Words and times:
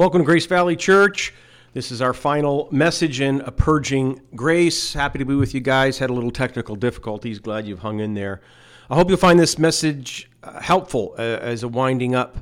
Welcome 0.00 0.22
to 0.22 0.24
Grace 0.24 0.46
Valley 0.46 0.76
Church. 0.76 1.34
This 1.74 1.92
is 1.92 2.00
our 2.00 2.14
final 2.14 2.70
message 2.72 3.20
in 3.20 3.42
a 3.42 3.52
purging 3.52 4.22
grace. 4.34 4.94
Happy 4.94 5.18
to 5.18 5.26
be 5.26 5.34
with 5.34 5.52
you 5.52 5.60
guys. 5.60 5.98
Had 5.98 6.08
a 6.08 6.14
little 6.14 6.30
technical 6.30 6.74
difficulties. 6.74 7.38
Glad 7.38 7.66
you've 7.66 7.80
hung 7.80 8.00
in 8.00 8.14
there. 8.14 8.40
I 8.88 8.94
hope 8.94 9.10
you'll 9.10 9.18
find 9.18 9.38
this 9.38 9.58
message 9.58 10.30
uh, 10.42 10.58
helpful 10.58 11.14
uh, 11.18 11.20
as 11.20 11.64
a 11.64 11.68
winding 11.68 12.14
up 12.14 12.38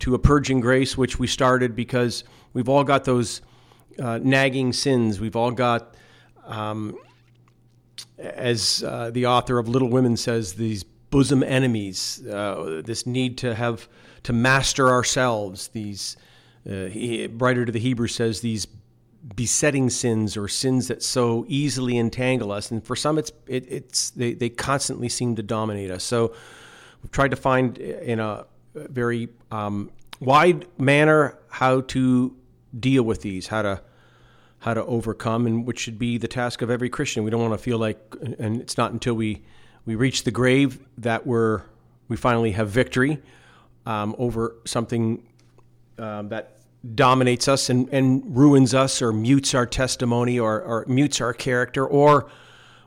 to 0.00 0.14
a 0.14 0.18
purging 0.18 0.60
grace, 0.60 0.98
which 0.98 1.18
we 1.18 1.26
started 1.26 1.74
because 1.74 2.22
we've 2.52 2.68
all 2.68 2.84
got 2.84 3.04
those 3.04 3.40
uh, 3.98 4.18
nagging 4.22 4.74
sins. 4.74 5.20
We've 5.20 5.36
all 5.36 5.52
got, 5.52 5.94
um, 6.44 6.98
as 8.18 8.84
uh, 8.86 9.10
the 9.10 9.24
author 9.24 9.58
of 9.58 9.70
Little 9.70 9.88
Women 9.88 10.18
says, 10.18 10.52
these 10.52 10.84
bosom 10.84 11.42
enemies. 11.42 12.22
Uh, 12.26 12.82
this 12.84 13.06
need 13.06 13.38
to 13.38 13.54
have 13.54 13.88
to 14.24 14.34
master 14.34 14.90
ourselves. 14.90 15.68
These 15.68 16.18
uh, 16.68 16.86
he, 16.86 17.26
writer 17.26 17.64
to 17.64 17.72
the 17.72 17.78
Hebrews 17.78 18.14
says 18.14 18.40
these 18.40 18.66
besetting 19.36 19.90
sins 19.90 20.36
or 20.36 20.48
sins 20.48 20.88
that 20.88 21.02
so 21.02 21.44
easily 21.48 21.98
entangle 21.98 22.52
us, 22.52 22.70
and 22.70 22.84
for 22.84 22.96
some, 22.96 23.18
it's 23.18 23.32
it, 23.46 23.70
it's 23.70 24.10
they, 24.10 24.34
they 24.34 24.48
constantly 24.48 25.08
seem 25.08 25.36
to 25.36 25.42
dominate 25.42 25.90
us. 25.90 26.04
So 26.04 26.34
we've 27.02 27.10
tried 27.10 27.30
to 27.30 27.36
find 27.36 27.78
in 27.78 28.20
a 28.20 28.46
very 28.74 29.28
um, 29.50 29.90
wide 30.20 30.66
manner 30.78 31.38
how 31.48 31.82
to 31.82 32.36
deal 32.78 33.02
with 33.02 33.22
these, 33.22 33.48
how 33.48 33.62
to 33.62 33.82
how 34.60 34.74
to 34.74 34.84
overcome, 34.84 35.46
and 35.46 35.66
which 35.66 35.78
should 35.78 35.98
be 35.98 36.18
the 36.18 36.28
task 36.28 36.62
of 36.62 36.70
every 36.70 36.90
Christian. 36.90 37.24
We 37.24 37.30
don't 37.30 37.40
want 37.40 37.54
to 37.54 37.58
feel 37.58 37.78
like, 37.78 37.98
and 38.38 38.60
it's 38.60 38.76
not 38.76 38.92
until 38.92 39.14
we 39.14 39.42
we 39.86 39.94
reach 39.94 40.24
the 40.24 40.30
grave 40.30 40.78
that 40.98 41.26
we're 41.26 41.62
we 42.08 42.16
finally 42.16 42.52
have 42.52 42.68
victory 42.68 43.22
um, 43.86 44.14
over 44.18 44.56
something 44.66 45.22
um, 46.00 46.28
that 46.30 46.56
dominates 46.94 47.46
us 47.46 47.68
and, 47.68 47.88
and 47.90 48.36
ruins 48.36 48.74
us 48.74 49.02
or 49.02 49.12
mutes 49.12 49.54
our 49.54 49.66
testimony 49.66 50.38
or, 50.38 50.62
or 50.62 50.84
mutes 50.88 51.20
our 51.20 51.32
character, 51.32 51.86
or 51.86 52.30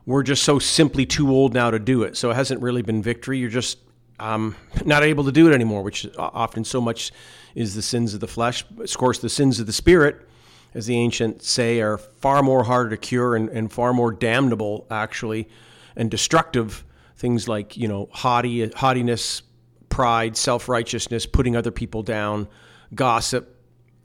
we're 0.06 0.22
just 0.22 0.42
so 0.42 0.58
simply 0.58 1.06
too 1.06 1.30
old 1.30 1.54
now 1.54 1.70
to 1.70 1.78
do 1.78 2.02
it. 2.02 2.16
So 2.16 2.30
it 2.30 2.34
hasn't 2.34 2.60
really 2.60 2.82
been 2.82 3.02
victory. 3.02 3.38
You're 3.38 3.50
just 3.50 3.78
um, 4.18 4.56
not 4.84 5.02
able 5.02 5.24
to 5.24 5.32
do 5.32 5.48
it 5.50 5.54
anymore, 5.54 5.82
which 5.82 6.06
often 6.18 6.64
so 6.64 6.80
much 6.80 7.12
is 7.54 7.74
the 7.74 7.82
sins 7.82 8.14
of 8.14 8.20
the 8.20 8.26
flesh. 8.26 8.64
Of 8.78 8.96
course, 8.96 9.18
the 9.18 9.28
sins 9.28 9.60
of 9.60 9.66
the 9.66 9.72
spirit, 9.72 10.28
as 10.74 10.86
the 10.86 10.96
ancients 10.96 11.48
say, 11.48 11.80
are 11.80 11.98
far 11.98 12.42
more 12.42 12.64
harder 12.64 12.90
to 12.90 12.96
cure 12.96 13.36
and, 13.36 13.48
and 13.48 13.72
far 13.72 13.92
more 13.92 14.12
damnable, 14.12 14.86
actually, 14.90 15.48
and 15.96 16.10
destructive. 16.10 16.84
Things 17.16 17.48
like 17.48 17.76
you 17.76 17.88
know 17.88 18.08
haughty, 18.12 18.68
haughtiness, 18.70 19.42
pride, 19.88 20.36
self 20.36 20.68
righteousness, 20.68 21.26
putting 21.26 21.56
other 21.56 21.70
people 21.70 22.02
down, 22.02 22.48
gossip, 22.94 23.56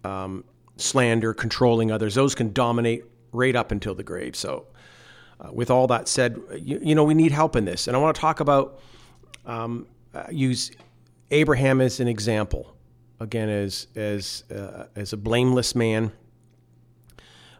um, 0.04 0.44
slander, 0.78 1.34
controlling 1.34 1.92
others. 1.92 2.16
Those 2.16 2.36
can 2.36 2.54
dominate 2.54 3.04
right 3.32 3.56
up 3.56 3.72
until 3.72 3.96
the 3.96 4.04
grave. 4.04 4.36
So, 4.36 4.68
uh, 5.40 5.52
with 5.52 5.70
all 5.70 5.88
that 5.88 6.08
said, 6.08 6.40
you, 6.58 6.80
you, 6.82 6.96
know 6.96 7.04
we 7.04 7.14
need 7.14 7.32
help 7.32 7.56
in 7.56 7.66
this, 7.66 7.88
and 7.88 7.96
I 7.96 8.00
want 8.00 8.16
to 8.16 8.20
talk 8.20 8.40
about 8.40 8.80
um, 9.46 9.88
uh, 10.14 10.24
use 10.30 10.72
Abraham 11.32 11.80
as 11.82 12.00
an 12.00 12.08
example 12.08 12.76
again 13.20 13.50
as 13.50 13.88
as 13.96 14.44
uh, 14.54 14.86
as 14.96 15.14
a 15.14 15.18
blameless 15.18 15.76
man 15.76 16.12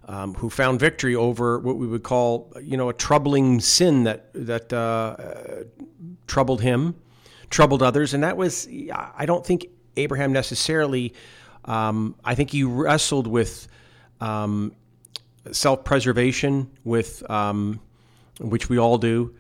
um, 0.10 0.34
who 0.36 0.50
found 0.50 0.80
victory 0.80 1.16
over 1.16 1.60
what 1.60 1.78
we 1.78 1.88
would 1.88 2.04
call 2.04 2.52
you 2.62 2.76
know 2.76 2.90
a 2.90 2.94
troubling 2.94 3.60
sin 3.60 4.04
that 4.04 4.30
that 4.34 4.74
uh, 4.74 5.16
troubled 6.28 6.62
him, 6.62 6.96
troubled 7.50 7.84
others, 7.84 8.14
and 8.14 8.24
that 8.24 8.36
was 8.36 8.68
I 8.92 9.26
don't 9.26 9.46
think 9.46 9.68
Abraham 9.98 10.34
necessarily. 10.34 11.14
Um, 11.66 12.16
I 12.24 12.36
think 12.36 12.52
he 12.52 12.64
wrestled 12.64 13.28
with 13.28 13.68
um, 14.22 14.74
self-preservation, 15.52 16.70
with 16.84 17.30
um, 17.30 17.80
which 18.40 18.70
we 18.70 18.78
all 18.78 18.98
do, 18.98 19.34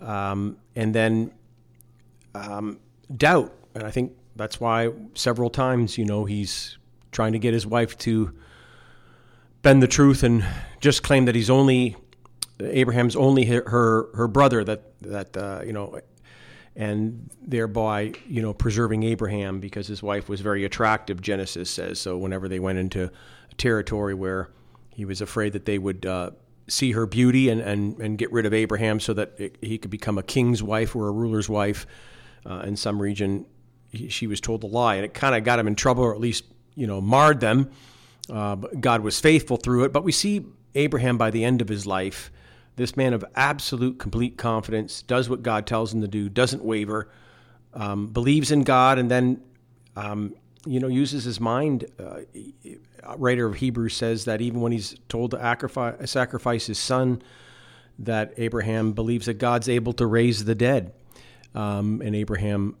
um, 0.00 0.56
and 0.76 0.94
then 0.94 1.32
um, 2.34 2.78
doubt. 3.14 3.52
And 3.74 3.82
I 3.82 3.90
think 3.90 4.12
that's 4.36 4.60
why 4.60 4.90
several 5.14 5.50
times, 5.50 5.98
you 5.98 6.04
know, 6.04 6.24
he's 6.24 6.78
trying 7.12 7.32
to 7.32 7.38
get 7.38 7.54
his 7.54 7.66
wife 7.66 7.96
to 7.98 8.32
bend 9.62 9.82
the 9.82 9.88
truth 9.88 10.22
and 10.22 10.44
just 10.80 11.02
claim 11.02 11.24
that 11.24 11.34
he's 11.34 11.50
only 11.50 11.96
Abraham's 12.60 13.16
only 13.16 13.44
her 13.46 13.68
her, 13.68 14.08
her 14.14 14.28
brother 14.28 14.62
that 14.64 15.00
that 15.02 15.36
uh, 15.36 15.62
you 15.64 15.72
know, 15.72 16.00
and 16.76 17.30
thereby 17.40 18.12
you 18.26 18.42
know 18.42 18.52
preserving 18.52 19.02
Abraham 19.02 19.60
because 19.60 19.86
his 19.86 20.02
wife 20.02 20.28
was 20.28 20.40
very 20.40 20.64
attractive. 20.64 21.20
Genesis 21.20 21.70
says 21.70 22.00
so. 22.00 22.16
Whenever 22.16 22.48
they 22.48 22.58
went 22.58 22.78
into 22.78 23.04
a 23.50 23.54
territory 23.56 24.14
where 24.14 24.50
he 24.90 25.04
was 25.04 25.20
afraid 25.20 25.52
that 25.52 25.64
they 25.64 25.78
would. 25.78 26.06
Uh, 26.06 26.30
see 26.66 26.92
her 26.92 27.04
beauty 27.04 27.50
and, 27.50 27.60
and, 27.60 27.98
and 28.00 28.16
get 28.16 28.32
rid 28.32 28.46
of 28.46 28.54
Abraham 28.54 28.98
so 28.98 29.12
that 29.12 29.34
it, 29.36 29.58
he 29.60 29.76
could 29.76 29.90
become 29.90 30.16
a 30.16 30.22
king's 30.22 30.62
wife 30.62 30.96
or 30.96 31.08
a 31.08 31.10
ruler's 31.10 31.46
wife 31.46 31.86
uh, 32.46 32.62
in 32.64 32.74
some 32.74 33.02
region 33.02 33.44
he, 33.94 34.08
she 34.08 34.26
was 34.26 34.40
told 34.40 34.60
to 34.62 34.66
lie, 34.66 34.96
and 34.96 35.04
it 35.04 35.14
kind 35.14 35.34
of 35.34 35.44
got 35.44 35.58
him 35.58 35.66
in 35.66 35.74
trouble, 35.74 36.02
or 36.02 36.14
at 36.14 36.20
least 36.20 36.44
you 36.74 36.86
know 36.86 37.00
marred 37.00 37.40
them. 37.40 37.70
Uh, 38.30 38.56
God 38.56 39.02
was 39.02 39.20
faithful 39.20 39.56
through 39.56 39.84
it, 39.84 39.92
but 39.92 40.04
we 40.04 40.12
see 40.12 40.46
Abraham 40.74 41.18
by 41.18 41.30
the 41.30 41.44
end 41.44 41.60
of 41.60 41.68
his 41.68 41.86
life, 41.86 42.30
this 42.76 42.96
man 42.96 43.12
of 43.12 43.24
absolute, 43.34 43.98
complete 43.98 44.36
confidence, 44.36 45.02
does 45.02 45.28
what 45.28 45.42
God 45.42 45.66
tells 45.66 45.94
him 45.94 46.00
to 46.00 46.08
do, 46.08 46.28
doesn't 46.28 46.64
waver, 46.64 47.08
um, 47.72 48.08
believes 48.08 48.50
in 48.50 48.62
God, 48.62 48.98
and 48.98 49.10
then 49.10 49.40
um, 49.96 50.34
you 50.66 50.80
know 50.80 50.88
uses 50.88 51.24
his 51.24 51.40
mind. 51.40 51.86
Uh, 51.98 52.20
writer 53.16 53.46
of 53.46 53.56
Hebrews 53.56 53.94
says 53.94 54.24
that 54.24 54.40
even 54.40 54.60
when 54.60 54.72
he's 54.72 54.96
told 55.08 55.32
to 55.32 56.06
sacrifice 56.06 56.66
his 56.66 56.78
son, 56.78 57.22
that 57.98 58.34
Abraham 58.38 58.92
believes 58.92 59.26
that 59.26 59.34
God's 59.34 59.68
able 59.68 59.92
to 59.94 60.06
raise 60.06 60.44
the 60.44 60.54
dead. 60.54 60.92
Um, 61.54 62.02
and 62.04 62.16
Abraham 62.16 62.76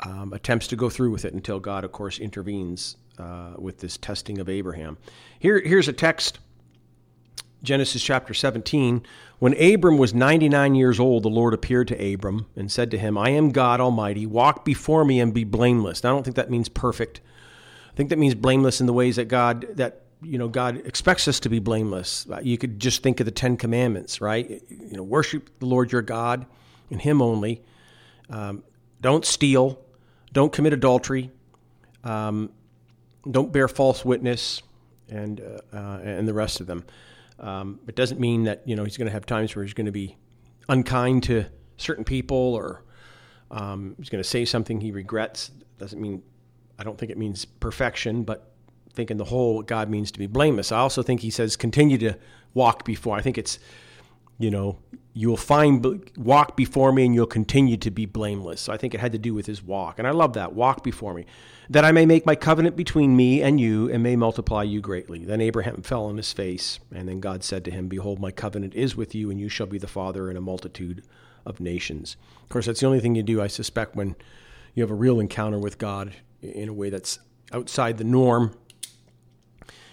um, 0.00 0.32
attempts 0.32 0.68
to 0.68 0.76
go 0.76 0.88
through 0.88 1.10
with 1.10 1.24
it 1.24 1.34
until 1.34 1.58
God, 1.58 1.84
of 1.84 1.92
course, 1.92 2.18
intervenes 2.18 2.96
uh, 3.18 3.54
with 3.58 3.78
this 3.78 3.96
testing 3.96 4.38
of 4.38 4.48
Abraham. 4.48 4.98
Here, 5.38 5.60
here's 5.60 5.88
a 5.88 5.92
text 5.92 6.38
Genesis 7.62 8.02
chapter 8.02 8.34
17. 8.34 9.04
When 9.38 9.60
Abram 9.60 9.98
was 9.98 10.14
99 10.14 10.74
years 10.74 10.98
old, 10.98 11.22
the 11.22 11.28
Lord 11.28 11.54
appeared 11.54 11.88
to 11.88 12.14
Abram 12.14 12.46
and 12.56 12.70
said 12.70 12.90
to 12.90 12.98
him, 12.98 13.16
I 13.16 13.30
am 13.30 13.50
God 13.50 13.80
Almighty. 13.80 14.26
Walk 14.26 14.64
before 14.64 15.04
me 15.04 15.20
and 15.20 15.32
be 15.32 15.44
blameless. 15.44 16.02
Now, 16.02 16.10
I 16.10 16.12
don't 16.14 16.24
think 16.24 16.36
that 16.36 16.50
means 16.50 16.68
perfect. 16.68 17.20
I 17.92 17.96
think 17.96 18.10
that 18.10 18.18
means 18.18 18.34
blameless 18.34 18.80
in 18.80 18.86
the 18.86 18.92
ways 18.92 19.16
that 19.16 19.26
God, 19.26 19.66
that 19.76 20.02
you 20.22 20.38
know 20.38 20.48
God 20.48 20.86
expects 20.86 21.28
us 21.28 21.40
to 21.40 21.48
be 21.48 21.58
blameless. 21.58 22.26
You 22.42 22.56
could 22.56 22.80
just 22.80 23.02
think 23.02 23.20
of 23.20 23.26
the 23.26 23.32
Ten 23.32 23.56
Commandments, 23.56 24.20
right? 24.20 24.62
You 24.68 24.96
know, 24.96 25.02
worship 25.02 25.50
the 25.58 25.66
Lord 25.66 25.92
your 25.92 26.02
God 26.02 26.46
and 26.90 27.00
Him 27.00 27.20
only. 27.20 27.62
Um, 28.30 28.62
don't 29.00 29.24
steal. 29.24 29.78
Don't 30.32 30.52
commit 30.52 30.72
adultery. 30.72 31.30
Um, 32.04 32.50
don't 33.30 33.52
bear 33.52 33.68
false 33.68 34.04
witness, 34.04 34.62
and 35.08 35.40
uh, 35.40 35.76
uh, 35.76 36.00
and 36.02 36.26
the 36.26 36.34
rest 36.34 36.60
of 36.60 36.66
them. 36.66 36.84
Um, 37.42 37.80
it 37.88 37.96
doesn't 37.96 38.20
mean 38.20 38.44
that 38.44 38.62
you 38.64 38.76
know 38.76 38.84
he's 38.84 38.96
going 38.96 39.06
to 39.06 39.12
have 39.12 39.26
times 39.26 39.54
where 39.54 39.64
he's 39.64 39.74
going 39.74 39.86
to 39.86 39.92
be 39.92 40.16
unkind 40.68 41.24
to 41.24 41.46
certain 41.76 42.04
people 42.04 42.36
or 42.36 42.84
um, 43.50 43.96
he's 43.98 44.08
going 44.08 44.22
to 44.22 44.28
say 44.28 44.44
something 44.44 44.80
he 44.80 44.92
regrets. 44.92 45.50
Doesn't 45.78 46.00
mean 46.00 46.22
I 46.78 46.84
don't 46.84 46.96
think 46.96 47.10
it 47.10 47.18
means 47.18 47.44
perfection, 47.44 48.22
but 48.22 48.52
thinking 48.92 49.16
the 49.16 49.24
whole 49.24 49.62
God 49.62 49.90
means 49.90 50.12
to 50.12 50.18
be 50.18 50.26
blameless. 50.26 50.72
I 50.72 50.78
also 50.78 51.02
think 51.02 51.20
he 51.20 51.30
says 51.30 51.56
continue 51.56 51.98
to 51.98 52.16
walk 52.54 52.84
before. 52.84 53.16
I 53.16 53.22
think 53.22 53.38
it's 53.38 53.58
you 54.42 54.50
know 54.50 54.78
you'll 55.14 55.36
find 55.36 56.10
walk 56.16 56.56
before 56.56 56.92
me 56.92 57.04
and 57.04 57.14
you'll 57.14 57.26
continue 57.26 57.76
to 57.76 57.90
be 57.90 58.06
blameless. 58.06 58.62
So 58.62 58.72
I 58.72 58.76
think 58.76 58.94
it 58.94 59.00
had 59.00 59.12
to 59.12 59.18
do 59.18 59.34
with 59.34 59.46
his 59.46 59.62
walk. 59.62 59.98
And 59.98 60.08
I 60.08 60.10
love 60.10 60.32
that. 60.34 60.54
Walk 60.54 60.82
before 60.82 61.12
me, 61.12 61.26
that 61.68 61.84
I 61.84 61.92
may 61.92 62.06
make 62.06 62.24
my 62.24 62.34
covenant 62.34 62.76
between 62.76 63.14
me 63.14 63.42
and 63.42 63.60
you 63.60 63.90
and 63.90 64.02
may 64.02 64.16
multiply 64.16 64.62
you 64.62 64.80
greatly. 64.80 65.24
Then 65.24 65.40
Abraham 65.40 65.82
fell 65.82 66.06
on 66.06 66.16
his 66.16 66.32
face, 66.32 66.80
and 66.94 67.08
then 67.08 67.20
God 67.20 67.44
said 67.44 67.64
to 67.66 67.70
him, 67.70 67.88
Behold, 67.88 68.20
my 68.20 68.30
covenant 68.30 68.74
is 68.74 68.96
with 68.96 69.14
you, 69.14 69.30
and 69.30 69.38
you 69.38 69.48
shall 69.48 69.66
be 69.66 69.78
the 69.78 69.86
father 69.86 70.30
in 70.30 70.36
a 70.36 70.40
multitude 70.40 71.04
of 71.44 71.60
nations. 71.60 72.16
Of 72.42 72.48
course, 72.48 72.66
that's 72.66 72.80
the 72.80 72.86
only 72.86 73.00
thing 73.00 73.14
you 73.14 73.22
do, 73.22 73.42
I 73.42 73.48
suspect, 73.48 73.94
when 73.94 74.16
you 74.74 74.82
have 74.82 74.90
a 74.90 74.94
real 74.94 75.20
encounter 75.20 75.58
with 75.58 75.76
God 75.76 76.14
in 76.40 76.70
a 76.70 76.74
way 76.74 76.88
that's 76.88 77.18
outside 77.52 77.98
the 77.98 78.04
norm 78.04 78.56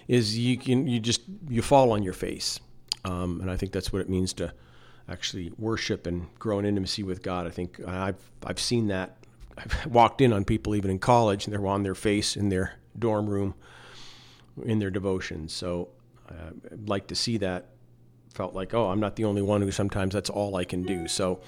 is 0.07 0.37
you 0.39 0.57
can 0.57 0.87
you 0.87 0.99
just 0.99 1.21
you 1.49 1.61
fall 1.61 1.91
on 1.91 2.01
your 2.01 2.13
face 2.13 2.59
um, 3.05 3.41
and 3.41 3.49
I 3.49 3.57
think 3.57 3.71
that's 3.71 3.91
what 3.91 4.01
it 4.01 4.09
means 4.09 4.33
to 4.33 4.53
actually 5.07 5.51
worship 5.57 6.05
and 6.05 6.27
grow 6.37 6.59
in 6.59 6.65
intimacy 6.65 7.03
with 7.03 7.23
God. 7.23 7.47
I 7.47 7.49
think 7.49 7.79
I've 7.87 8.31
I've 8.45 8.59
seen 8.59 8.87
that. 8.87 9.17
I've 9.57 9.85
walked 9.91 10.21
in 10.21 10.33
on 10.33 10.45
people 10.45 10.75
even 10.75 10.91
in 10.91 10.99
college, 10.99 11.45
and 11.45 11.53
they're 11.53 11.67
on 11.67 11.83
their 11.83 11.95
face 11.95 12.35
in 12.35 12.49
their 12.49 12.73
dorm 12.97 13.29
room 13.29 13.55
in 14.65 14.79
their 14.79 14.89
devotions. 14.89 15.53
So 15.53 15.89
uh, 16.29 16.51
I'd 16.71 16.89
like 16.89 17.07
to 17.07 17.15
see 17.15 17.37
that 17.37 17.67
felt 18.33 18.53
like, 18.53 18.73
oh, 18.73 18.89
I'm 18.89 18.99
not 18.99 19.15
the 19.15 19.25
only 19.25 19.41
one 19.41 19.61
who 19.61 19.71
sometimes 19.71 20.13
that's 20.13 20.29
all 20.29 20.55
I 20.55 20.63
can 20.63 20.83
do. 20.83 21.07
So 21.07 21.41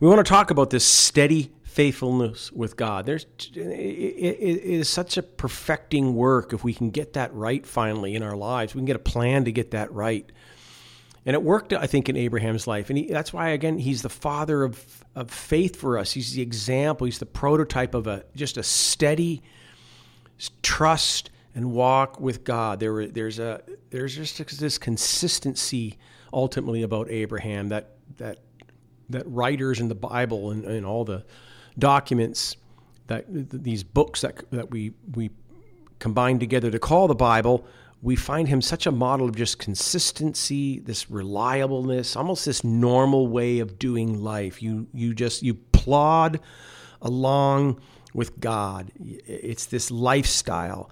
we 0.00 0.08
want 0.08 0.24
to 0.24 0.28
talk 0.28 0.50
about 0.50 0.70
this 0.70 0.84
steady 0.84 1.52
faithfulness 1.62 2.52
with 2.52 2.76
God. 2.76 3.06
There's 3.06 3.26
it, 3.54 3.60
it 3.60 4.64
is 4.64 4.88
such 4.88 5.16
a 5.16 5.22
perfecting 5.22 6.14
work 6.14 6.52
if 6.52 6.64
we 6.64 6.74
can 6.74 6.90
get 6.90 7.14
that 7.14 7.32
right 7.34 7.66
finally 7.66 8.14
in 8.14 8.22
our 8.22 8.36
lives. 8.36 8.74
We 8.74 8.80
can 8.80 8.86
get 8.86 8.96
a 8.96 9.00
plan 9.00 9.44
to 9.44 9.52
get 9.52 9.70
that 9.70 9.92
right. 9.92 10.30
And 11.24 11.34
it 11.34 11.42
worked, 11.42 11.72
I 11.72 11.86
think, 11.86 12.08
in 12.08 12.16
Abraham's 12.16 12.66
life. 12.66 12.90
And 12.90 12.98
he, 12.98 13.06
that's 13.06 13.32
why, 13.32 13.50
again, 13.50 13.78
he's 13.78 14.02
the 14.02 14.08
father 14.08 14.64
of, 14.64 15.04
of 15.14 15.30
faith 15.30 15.76
for 15.76 15.96
us. 15.96 16.12
He's 16.12 16.32
the 16.32 16.42
example, 16.42 17.04
he's 17.04 17.18
the 17.18 17.26
prototype 17.26 17.94
of 17.94 18.06
a 18.06 18.24
just 18.34 18.56
a 18.56 18.62
steady 18.62 19.42
trust 20.62 21.30
and 21.54 21.72
walk 21.72 22.18
with 22.18 22.42
God. 22.42 22.80
There, 22.80 23.06
there's, 23.06 23.38
a, 23.38 23.62
there's 23.90 24.16
just 24.16 24.58
this 24.58 24.78
consistency 24.78 25.98
ultimately 26.32 26.82
about 26.82 27.10
Abraham 27.10 27.68
that, 27.68 27.96
that, 28.16 28.38
that 29.10 29.22
writers 29.26 29.78
in 29.78 29.88
the 29.88 29.94
Bible 29.94 30.50
and, 30.50 30.64
and 30.64 30.84
all 30.84 31.04
the 31.04 31.24
documents 31.78 32.56
that 33.06 33.24
these 33.28 33.82
books 33.82 34.20
that 34.22 34.42
that 34.50 34.70
we 34.70 34.92
we 35.14 35.30
combine 35.98 36.38
together 36.38 36.70
to 36.70 36.78
call 36.78 37.08
the 37.08 37.14
Bible, 37.14 37.66
we 38.02 38.16
find 38.16 38.48
him 38.48 38.60
such 38.60 38.86
a 38.86 38.92
model 38.92 39.28
of 39.28 39.36
just 39.36 39.60
consistency, 39.60 40.80
this 40.80 41.08
reliableness, 41.08 42.16
almost 42.16 42.44
this 42.44 42.64
normal 42.64 43.28
way 43.28 43.60
of 43.60 43.78
doing 43.78 44.22
life. 44.22 44.60
You 44.60 44.88
you 44.92 45.14
just 45.14 45.42
you 45.44 45.54
plod 45.54 46.40
along 47.00 47.80
with 48.12 48.40
God. 48.40 48.90
It's 48.98 49.66
this 49.66 49.90
lifestyle. 49.90 50.90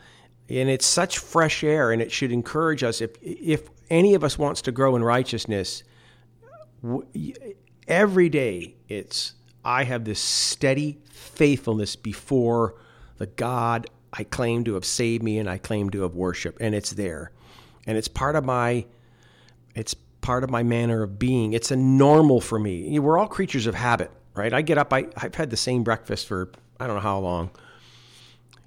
And 0.48 0.68
it's 0.68 0.86
such 0.86 1.18
fresh 1.18 1.62
air 1.62 1.92
and 1.92 2.00
it 2.00 2.10
should 2.12 2.32
encourage 2.32 2.84
us 2.84 3.00
if 3.00 3.10
if 3.20 3.68
any 3.90 4.14
of 4.14 4.22
us 4.22 4.38
wants 4.38 4.62
to 4.62 4.72
grow 4.72 4.94
in 4.94 5.02
righteousness 5.02 5.82
every 7.88 8.28
day 8.28 8.74
it's 8.88 9.34
I 9.64 9.84
have 9.84 10.04
this 10.04 10.20
steady 10.20 10.98
faithfulness 11.10 11.96
before 11.96 12.76
the 13.18 13.26
God 13.26 13.90
I 14.12 14.24
claim 14.24 14.64
to 14.64 14.74
have 14.74 14.84
saved 14.84 15.22
me 15.22 15.38
and 15.38 15.48
I 15.48 15.58
claim 15.58 15.90
to 15.90 16.02
have 16.02 16.14
worshiped, 16.14 16.60
and 16.60 16.74
it's 16.74 16.90
there. 16.90 17.30
And 17.86 17.96
it's 17.96 18.08
part 18.08 18.36
of 18.36 18.44
my 18.44 18.86
it's 19.74 19.94
part 19.94 20.44
of 20.44 20.50
my 20.50 20.62
manner 20.62 21.02
of 21.02 21.18
being. 21.18 21.52
It's 21.52 21.70
a 21.70 21.76
normal 21.76 22.40
for 22.40 22.58
me. 22.58 22.98
We're 22.98 23.18
all 23.18 23.28
creatures 23.28 23.66
of 23.66 23.74
habit, 23.74 24.10
right? 24.34 24.52
I 24.52 24.62
get 24.62 24.78
up, 24.78 24.92
I, 24.92 25.06
I've 25.16 25.34
had 25.34 25.50
the 25.50 25.56
same 25.56 25.84
breakfast 25.84 26.26
for 26.26 26.50
I 26.78 26.86
don't 26.86 26.96
know 26.96 27.02
how 27.02 27.18
long. 27.20 27.50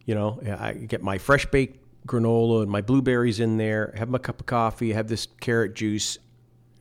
You 0.05 0.15
know, 0.15 0.39
I 0.59 0.73
get 0.73 1.01
my 1.01 1.17
fresh 1.17 1.45
baked 1.45 1.79
granola 2.07 2.63
and 2.63 2.71
my 2.71 2.81
blueberries 2.81 3.39
in 3.39 3.57
there, 3.57 3.93
have 3.97 4.09
my 4.09 4.17
cup 4.17 4.39
of 4.41 4.45
coffee, 4.45 4.91
have 4.93 5.07
this 5.07 5.27
carrot 5.39 5.75
juice, 5.75 6.17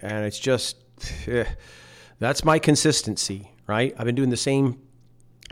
and 0.01 0.25
it's 0.25 0.39
just 0.39 0.77
eh, 1.27 1.45
that's 2.19 2.45
my 2.45 2.59
consistency 2.59 3.53
right? 3.67 3.95
I've 3.99 4.07
been 4.07 4.15
doing 4.15 4.31
the 4.31 4.37
same 4.37 4.81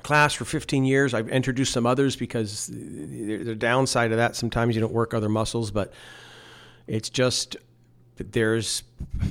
class 0.03 0.35
for 0.35 0.45
15 0.45 0.85
years. 0.85 1.15
I've 1.15 1.29
introduced 1.29 1.73
some 1.73 1.87
others 1.87 2.17
because 2.17 2.69
the 2.69 3.55
downside 3.55 4.13
of 4.13 4.19
that 4.19 4.37
sometimes 4.37 4.75
you 4.75 4.81
don't 4.81 4.93
work 4.93 5.15
other 5.15 5.29
muscles, 5.29 5.71
but 5.71 5.93
it's 6.87 7.11
just 7.11 7.57
there's 8.17 8.83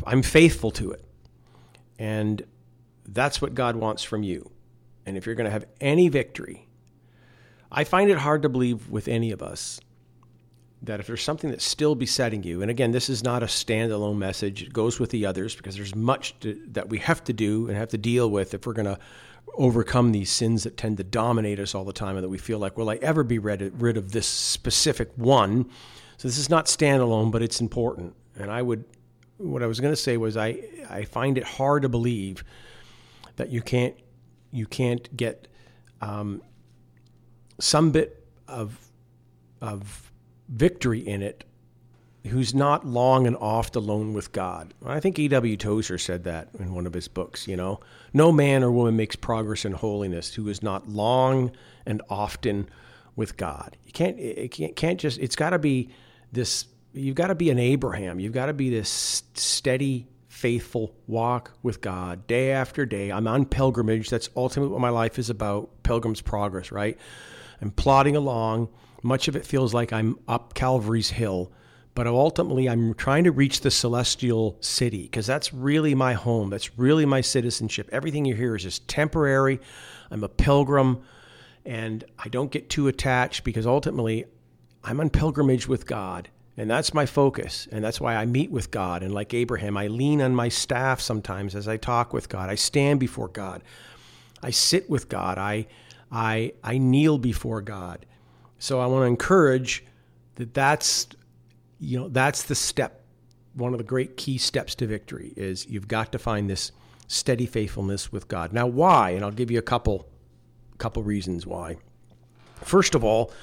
I'm 0.06 0.21
faithful 0.21 0.71
to 0.71 0.91
it. 0.91 1.03
And 1.97 2.44
that's 3.07 3.41
what 3.41 3.53
God 3.53 3.75
wants 3.75 4.03
from 4.03 4.23
you. 4.23 4.50
And 5.06 5.17
if 5.17 5.25
you're 5.25 5.35
going 5.35 5.45
to 5.45 5.51
have 5.51 5.65
any 5.81 6.07
victory, 6.07 6.67
I 7.71 7.83
find 7.83 8.09
it 8.09 8.17
hard 8.17 8.44
to 8.44 8.50
believe 8.50 8.89
with 8.89 9.07
any 9.07 9.31
of 9.31 9.41
us 9.41 9.79
that 10.81 11.00
if 11.00 11.07
there's 11.07 11.23
something 11.23 11.50
that's 11.50 11.65
still 11.65 11.94
besetting 11.94 12.44
you, 12.44 12.62
and 12.62 12.71
again, 12.71 12.91
this 12.91 13.09
is 13.09 13.23
not 13.23 13.44
a 13.44 13.47
standalone 13.47 14.17
message, 14.17 14.63
it 14.63 14.71
goes 14.71 15.00
with 15.00 15.09
the 15.09 15.25
others 15.25 15.55
because 15.55 15.75
there's 15.75 15.94
much 15.94 16.39
to, 16.39 16.62
that 16.71 16.88
we 16.88 17.00
have 17.00 17.23
to 17.25 17.33
do 17.33 17.67
and 17.67 17.75
have 17.75 17.89
to 17.89 17.97
deal 17.97 18.29
with 18.29 18.53
if 18.53 18.65
we're 18.65 18.73
going 18.73 18.85
to 18.85 18.97
overcome 19.56 20.12
these 20.12 20.31
sins 20.31 20.63
that 20.63 20.78
tend 20.78 20.98
to 20.98 21.04
dominate 21.04 21.60
us 21.60 21.75
all 21.75 21.84
the 21.84 21.94
time 21.94 22.16
and 22.16 22.24
that 22.24 22.30
we 22.30 22.38
feel 22.38 22.60
like, 22.60 22.78
will 22.78 22.90
I 22.90 22.96
ever 22.96 23.24
be 23.24 23.40
rid, 23.40 23.81
rid 23.81 23.98
of 23.98 24.12
this 24.12 24.28
specific 24.28 25.10
one? 25.16 25.69
So 26.18 26.28
this 26.28 26.38
is 26.38 26.50
not 26.50 26.66
standalone, 26.66 27.31
but 27.31 27.42
it's 27.42 27.62
important. 27.62 28.16
And 28.36 28.51
I 28.51 28.62
would, 28.62 28.86
what 29.38 29.63
I 29.63 29.68
was 29.68 29.80
going 29.80 29.92
to 29.92 30.01
say 30.01 30.18
was, 30.18 30.38
I, 30.38 30.62
I 30.90 31.04
find 31.04 31.38
it 31.38 31.44
hard 31.44 31.84
to 31.84 31.90
believe 31.90 32.44
that 33.36 33.50
you 33.50 33.62
can't, 33.62 33.96
you 34.51 34.66
can't 34.66 35.16
get 35.16 35.48
um, 36.01 36.42
some 37.60 37.92
bit 37.92 38.25
of, 38.48 38.78
of 39.62 40.12
victory 40.48 41.00
in 41.00 41.22
it 41.22 41.44
who's 42.27 42.54
not 42.54 42.86
long 42.86 43.25
and 43.25 43.36
oft 43.38 43.75
alone 43.75 44.13
with 44.13 44.31
God. 44.31 44.74
I 44.86 45.00
think 45.00 45.18
E.W. 45.18 45.56
Tozer 45.57 45.98
said 45.98 46.25
that 46.25 46.50
in 46.60 46.74
one 46.74 46.86
of 46.86 46.94
his 46.94 47.07
books, 47.07 47.48
you 47.48 47.56
know. 47.56 47.80
No 48.13 48.31
man 48.31 48.63
or 48.63 48.71
woman 48.71 48.95
makes 48.95 49.16
progress 49.16 49.66
in 49.66 49.71
holiness 49.71 50.33
who 50.33 50.48
is 50.50 50.62
not 50.62 50.89
long 50.89 51.51
and 51.86 52.01
often 52.10 52.69
with 53.16 53.38
God. 53.38 53.77
You 53.86 53.92
can't 53.92 54.19
it 54.19 54.51
can't, 54.51 54.75
can't 54.75 55.00
just 55.00 55.19
it's 55.19 55.36
got 55.36 55.51
to 55.51 55.60
be 55.60 55.89
this 56.31 56.66
you've 56.94 57.16
got 57.16 57.27
to 57.27 57.36
be 57.36 57.50
an 57.50 57.60
Abraham. 57.60 58.19
You've 58.19 58.33
got 58.33 58.48
to 58.48 58.54
be 58.54 58.69
this 58.69 59.24
steady 59.33 60.07
faithful 60.27 60.95
walk 61.07 61.51
with 61.63 61.81
God 61.81 62.27
day 62.27 62.51
after 62.51 62.86
day. 62.86 63.12
I'm 63.12 63.27
on 63.27 63.45
pilgrimage. 63.45 64.10
That's 64.10 64.30
ultimately 64.36 64.72
what 64.72 64.81
my 64.81 64.89
life 64.89 65.19
is 65.19 65.30
about, 65.30 65.83
pilgrim's 65.83 66.22
progress, 66.22 66.72
right? 66.72 66.98
I'm 67.62 67.72
plodding 67.72 68.15
along 68.15 68.69
much 69.04 69.27
of 69.27 69.36
it 69.36 69.45
feels 69.45 69.74
like 69.74 69.94
I'm 69.94 70.18
up 70.27 70.54
Calvary's 70.54 71.10
hill, 71.10 71.51
but 72.00 72.07
ultimately 72.07 72.69
I'm 72.69 72.94
trying 72.94 73.25
to 73.25 73.31
reach 73.34 73.60
the 73.60 73.69
celestial 73.69 74.56
city 74.62 75.01
because 75.01 75.28
that's 75.28 75.54
really 75.54 75.94
my 75.94 76.13
home. 76.13 76.50
That's 76.50 76.80
really 76.80 77.06
my 77.06 77.19
citizenship. 77.19 77.90
Everything 77.92 78.24
you 78.24 78.36
hear 78.36 78.56
is 78.56 78.63
just 78.63 78.88
temporary. 78.88 79.60
I'm 80.10 80.24
a 80.24 80.30
pilgrim 80.30 81.04
and 81.66 82.06
I 82.18 82.30
don't 82.30 82.51
get 82.51 82.69
too 82.69 82.88
attached 82.88 83.44
because 83.44 83.68
ultimately 83.68 84.24
I'm 84.81 85.01
on 85.01 85.10
pilgrimage 85.10 85.68
with 85.68 85.86
God. 85.86 86.30
And 86.56 86.69
that's 86.69 86.94
my 86.94 87.06
focus. 87.06 87.68
And 87.69 87.84
that's 87.84 88.00
why 88.00 88.16
I 88.16 88.25
meet 88.25 88.50
with 88.50 88.72
God. 88.72 89.04
And 89.04 89.13
like 89.13 89.34
Abraham, 89.34 89.75
I 89.75 89.88
lean 89.88 90.22
on 90.22 90.34
my 90.34 90.48
staff 90.48 91.01
sometimes 91.01 91.54
as 91.54 91.68
I 91.68 91.75
talk 91.75 92.13
with 92.13 92.30
God. 92.30 92.50
I 92.50 92.56
stand 92.56 93.01
before 93.01 93.28
God. 93.28 93.62
I 94.42 94.51
sit 94.51 94.90
with 94.90 95.10
God. 95.10 95.38
I, 95.38 95.68
I, 96.10 96.54
I 96.63 96.78
kneel 96.78 97.18
before 97.18 97.60
God. 97.60 98.06
So 98.57 98.80
I 98.80 98.86
want 98.86 99.01
to 99.01 99.07
encourage 99.07 99.84
that 100.36 100.54
that's 100.54 101.10
you 101.79 101.99
know 101.99 102.09
that's 102.09 102.43
the 102.43 102.55
step 102.55 102.99
one 103.55 103.73
of 103.73 103.77
the 103.77 103.83
great 103.83 104.17
key 104.17 104.37
steps 104.37 104.75
to 104.75 104.87
victory 104.87 105.33
is 105.35 105.67
you've 105.67 105.87
got 105.87 106.11
to 106.11 106.19
find 106.19 106.49
this 106.49 106.71
steady 107.07 107.45
faithfulness 107.45 108.11
with 108.11 108.27
God. 108.27 108.53
Now 108.53 108.67
why? 108.67 109.11
And 109.11 109.25
I'll 109.25 109.31
give 109.31 109.51
you 109.51 109.59
a 109.59 109.63
couple 109.63 110.07
couple 110.77 111.03
reasons 111.03 111.45
why. 111.45 111.75
First 112.61 112.95
of 112.95 113.03
all, 113.03 113.33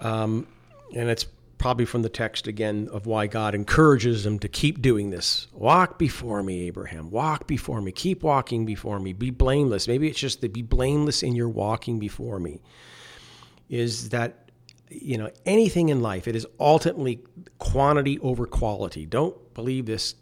um, 0.00 0.46
and 0.94 1.10
it's 1.10 1.26
probably 1.58 1.84
from 1.84 2.00
the 2.00 2.08
text 2.08 2.46
again 2.46 2.88
of 2.90 3.04
why 3.04 3.26
God 3.26 3.54
encourages 3.54 4.24
them 4.24 4.38
to 4.38 4.48
keep 4.48 4.80
doing 4.80 5.10
this. 5.10 5.46
Walk 5.52 5.98
before 5.98 6.42
me, 6.42 6.66
Abraham. 6.68 7.10
Walk 7.10 7.46
before 7.46 7.82
me. 7.82 7.92
Keep 7.92 8.22
walking 8.22 8.64
before 8.64 8.98
me. 8.98 9.12
Be 9.12 9.28
blameless. 9.28 9.86
Maybe 9.86 10.08
it's 10.08 10.18
just 10.18 10.40
to 10.40 10.48
be 10.48 10.62
blameless 10.62 11.22
in 11.22 11.36
your 11.36 11.50
walking 11.50 11.98
before 11.98 12.38
me 12.38 12.62
is 13.68 14.08
that 14.08 14.49
you 14.90 15.16
know 15.16 15.30
anything 15.46 15.88
in 15.88 16.02
life 16.02 16.26
it 16.26 16.36
is 16.36 16.46
ultimately 16.58 17.20
quantity 17.58 18.18
over 18.20 18.46
quality. 18.46 19.06
Don't 19.06 19.54
believe 19.54 19.86
this. 19.86 20.16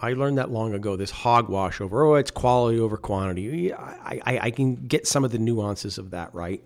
I 0.00 0.14
learned 0.14 0.38
that 0.38 0.50
long 0.50 0.74
ago 0.74 0.96
this 0.96 1.12
hogwash 1.12 1.80
over 1.80 2.04
oh 2.04 2.14
it's 2.16 2.30
quality 2.30 2.80
over 2.80 2.96
quantity. 2.96 3.72
I, 3.72 4.20
I, 4.26 4.38
I 4.42 4.50
can 4.50 4.74
get 4.74 5.06
some 5.06 5.24
of 5.24 5.30
the 5.30 5.38
nuances 5.38 5.98
of 5.98 6.10
that 6.10 6.34
right? 6.34 6.62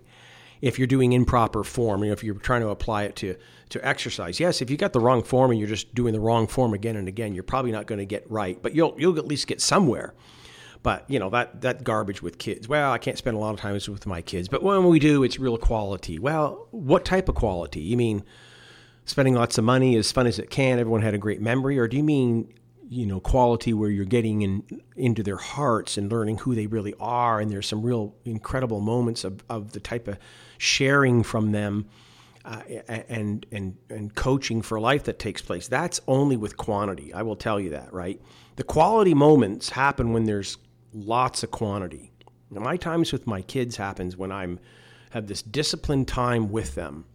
If 0.59 0.79
you're 0.79 0.87
doing 0.87 1.13
improper 1.13 1.63
form 1.63 2.01
you 2.03 2.07
know, 2.07 2.13
if 2.13 2.23
you're 2.23 2.35
trying 2.35 2.61
to 2.61 2.69
apply 2.69 3.03
it 3.03 3.15
to 3.17 3.35
to 3.69 3.85
exercise 3.85 4.39
yes 4.39 4.61
if 4.61 4.71
you 4.71 4.77
got 4.77 4.93
the 4.93 4.99
wrong 4.99 5.21
form 5.21 5.51
and 5.51 5.59
you're 5.59 5.69
just 5.69 5.93
doing 5.93 6.13
the 6.13 6.19
wrong 6.19 6.47
form 6.47 6.73
again 6.73 6.95
and 6.95 7.07
again 7.07 7.33
you're 7.33 7.43
probably 7.43 7.71
not 7.71 7.85
going 7.85 7.99
to 7.99 8.05
get 8.05 8.29
right 8.31 8.63
but 8.63 8.73
you'll 8.73 8.95
you'll 8.97 9.19
at 9.19 9.27
least 9.27 9.45
get 9.45 9.61
somewhere 9.61 10.13
but 10.87 11.03
you 11.09 11.19
know 11.19 11.29
that 11.29 11.59
that 11.59 11.83
garbage 11.83 12.21
with 12.21 12.37
kids. 12.37 12.69
Well, 12.69 12.93
I 12.93 12.97
can't 12.97 13.17
spend 13.17 13.35
a 13.35 13.41
lot 13.41 13.53
of 13.53 13.59
time 13.59 13.73
with 13.73 14.05
my 14.05 14.21
kids, 14.21 14.47
but 14.47 14.63
when 14.63 14.85
we 14.85 14.99
do, 14.99 15.21
it's 15.21 15.37
real 15.37 15.57
quality. 15.57 16.17
Well, 16.17 16.69
what 16.71 17.03
type 17.03 17.27
of 17.27 17.35
quality? 17.35 17.81
You 17.81 17.97
mean 17.97 18.23
spending 19.03 19.33
lots 19.33 19.57
of 19.57 19.65
money 19.65 19.97
as 19.97 20.13
fun 20.13 20.27
as 20.27 20.39
it 20.39 20.49
can? 20.49 20.79
Everyone 20.79 21.01
had 21.01 21.13
a 21.13 21.17
great 21.17 21.41
memory, 21.41 21.77
or 21.77 21.89
do 21.89 21.97
you 21.97 22.05
mean 22.05 22.53
you 22.87 23.05
know 23.05 23.19
quality 23.19 23.73
where 23.73 23.89
you're 23.89 24.05
getting 24.05 24.43
in 24.43 24.63
into 24.95 25.23
their 25.23 25.35
hearts 25.35 25.97
and 25.97 26.09
learning 26.09 26.37
who 26.37 26.55
they 26.55 26.67
really 26.67 26.93
are, 27.01 27.41
and 27.41 27.51
there's 27.51 27.67
some 27.67 27.81
real 27.81 28.15
incredible 28.23 28.79
moments 28.79 29.25
of 29.25 29.43
of 29.49 29.73
the 29.73 29.81
type 29.81 30.07
of 30.07 30.17
sharing 30.57 31.21
from 31.21 31.51
them. 31.51 31.85
Uh, 32.45 32.61
and 32.87 33.45
and 33.51 33.75
and 33.89 34.15
coaching 34.15 34.61
for 34.61 34.79
life 34.79 35.03
that 35.03 35.19
takes 35.19 35.41
place. 35.41 35.67
That's 35.67 35.99
only 36.07 36.37
with 36.37 36.55
quantity. 36.55 37.13
I 37.13 37.23
will 37.23 37.35
tell 37.35 37.59
you 37.59 37.71
that, 37.71 37.91
right? 37.91 38.21
The 38.55 38.63
quality 38.63 39.13
moments 39.13 39.69
happen 39.71 40.13
when 40.13 40.23
there's 40.23 40.57
lots 40.93 41.43
of 41.43 41.51
quantity. 41.51 42.11
Now, 42.49 42.61
my 42.61 42.77
times 42.77 43.11
with 43.11 43.27
my 43.27 43.41
kids 43.41 43.77
happens 43.77 44.15
when 44.15 44.31
I'm 44.31 44.59
have 45.11 45.27
this 45.27 45.41
disciplined 45.41 46.07
time 46.07 46.51
with 46.51 46.75
them, 46.75 47.05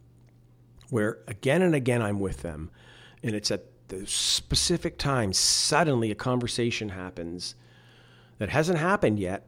where 0.91 1.19
again 1.27 1.63
and 1.63 1.75
again 1.75 2.03
I'm 2.03 2.21
with 2.21 2.43
them, 2.43 2.71
and 3.23 3.35
it's 3.35 3.51
at 3.51 3.65
the 3.89 4.07
specific 4.07 4.97
time, 4.99 5.33
suddenly 5.33 6.11
a 6.11 6.15
conversation 6.15 6.89
happens 6.89 7.55
that 8.39 8.49
hasn't 8.49 8.79
happened 8.79 9.19
yet. 9.19 9.47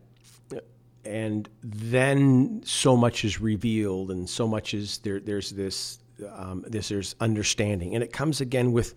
And 1.07 1.49
then 1.63 2.63
so 2.65 2.97
much 2.97 3.25
is 3.25 3.41
revealed, 3.41 4.11
and 4.11 4.29
so 4.29 4.47
much 4.47 4.75
is 4.75 4.99
there. 4.99 5.21
There's 5.21 5.51
this, 5.51 5.99
um, 6.31 6.65
this 6.67 6.89
there's 6.89 7.15
understanding, 7.21 7.95
and 7.95 8.03
it 8.03 8.13
comes 8.13 8.41
again 8.41 8.73
with, 8.73 8.95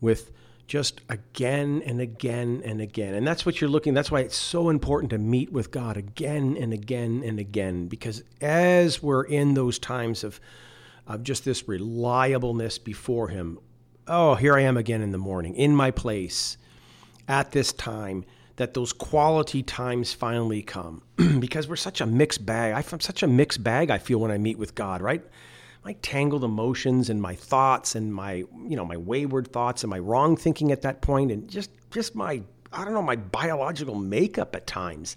with 0.00 0.30
just 0.68 1.00
again 1.08 1.82
and 1.84 2.00
again 2.00 2.62
and 2.64 2.80
again. 2.80 3.14
And 3.14 3.26
that's 3.26 3.44
what 3.44 3.60
you're 3.60 3.70
looking. 3.70 3.94
That's 3.94 4.10
why 4.10 4.20
it's 4.20 4.36
so 4.36 4.68
important 4.68 5.10
to 5.10 5.18
meet 5.18 5.50
with 5.50 5.70
God 5.70 5.96
again 5.96 6.56
and 6.60 6.72
again 6.72 7.22
and 7.24 7.40
again, 7.40 7.88
because 7.88 8.22
as 8.40 9.02
we're 9.02 9.24
in 9.24 9.54
those 9.54 9.78
times 9.78 10.22
of, 10.22 10.38
of 11.06 11.24
just 11.24 11.44
this 11.44 11.66
reliableness 11.66 12.78
before 12.78 13.28
Him, 13.28 13.58
oh, 14.06 14.34
here 14.34 14.54
I 14.54 14.60
am 14.60 14.76
again 14.76 15.00
in 15.00 15.10
the 15.10 15.18
morning, 15.18 15.56
in 15.56 15.74
my 15.74 15.90
place, 15.90 16.58
at 17.26 17.50
this 17.52 17.72
time, 17.72 18.24
that 18.56 18.74
those 18.74 18.92
quality 18.92 19.62
times 19.62 20.12
finally 20.12 20.62
come. 20.62 21.02
because 21.40 21.66
we're 21.66 21.76
such 21.76 22.00
a 22.00 22.06
mixed 22.06 22.44
bag. 22.44 22.74
I'm 22.74 23.00
such 23.00 23.22
a 23.22 23.26
mixed 23.26 23.64
bag, 23.64 23.90
I 23.90 23.98
feel, 23.98 24.18
when 24.18 24.30
I 24.30 24.38
meet 24.38 24.58
with 24.58 24.74
God, 24.74 25.00
right? 25.00 25.22
My 25.84 25.92
tangled 25.94 26.44
emotions 26.44 27.10
and 27.10 27.20
my 27.20 27.34
thoughts 27.34 27.94
and 27.94 28.14
my 28.14 28.34
you 28.34 28.76
know 28.76 28.84
my 28.84 28.96
wayward 28.96 29.52
thoughts 29.52 29.82
and 29.82 29.90
my 29.90 29.98
wrong 29.98 30.36
thinking 30.36 30.72
at 30.72 30.82
that 30.82 31.00
point 31.00 31.30
and 31.30 31.48
just 31.48 31.70
just 31.90 32.14
my 32.14 32.42
I 32.72 32.84
don't 32.84 32.94
know 32.94 33.02
my 33.02 33.16
biological 33.16 33.94
makeup 33.94 34.54
at 34.54 34.66
times. 34.66 35.16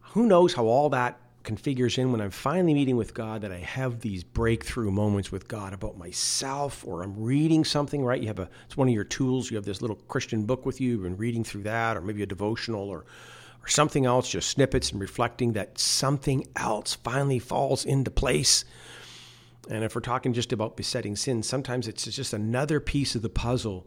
Who 0.00 0.26
knows 0.26 0.54
how 0.54 0.66
all 0.66 0.90
that 0.90 1.18
configures 1.44 1.96
in 1.96 2.10
when 2.10 2.20
I'm 2.20 2.30
finally 2.30 2.74
meeting 2.74 2.96
with 2.96 3.14
God 3.14 3.42
that 3.42 3.52
I 3.52 3.58
have 3.58 4.00
these 4.00 4.24
breakthrough 4.24 4.90
moments 4.90 5.30
with 5.30 5.46
God 5.46 5.72
about 5.72 5.96
myself 5.96 6.84
or 6.86 7.02
I'm 7.02 7.18
reading 7.18 7.64
something, 7.64 8.04
right? 8.04 8.20
You 8.20 8.26
have 8.26 8.40
a 8.40 8.50
it's 8.66 8.76
one 8.76 8.88
of 8.88 8.94
your 8.94 9.04
tools, 9.04 9.50
you 9.50 9.56
have 9.56 9.64
this 9.64 9.80
little 9.80 9.96
Christian 10.08 10.44
book 10.44 10.66
with 10.66 10.80
you, 10.80 10.92
you've 10.92 11.02
been 11.04 11.16
reading 11.16 11.44
through 11.44 11.62
that 11.62 11.96
or 11.96 12.00
maybe 12.00 12.22
a 12.22 12.26
devotional 12.26 12.88
or 12.88 13.04
or 13.62 13.68
something 13.68 14.06
else, 14.06 14.28
just 14.28 14.50
snippets 14.50 14.92
and 14.92 15.00
reflecting 15.00 15.52
that 15.54 15.78
something 15.78 16.46
else 16.54 16.94
finally 16.94 17.38
falls 17.38 17.84
into 17.84 18.10
place 18.10 18.64
and 19.68 19.84
if 19.84 19.94
we're 19.94 20.00
talking 20.00 20.32
just 20.32 20.52
about 20.52 20.76
besetting 20.76 21.16
sin, 21.16 21.42
sometimes 21.42 21.88
it's 21.88 22.04
just 22.04 22.32
another 22.32 22.80
piece 22.80 23.14
of 23.14 23.22
the 23.22 23.28
puzzle 23.28 23.86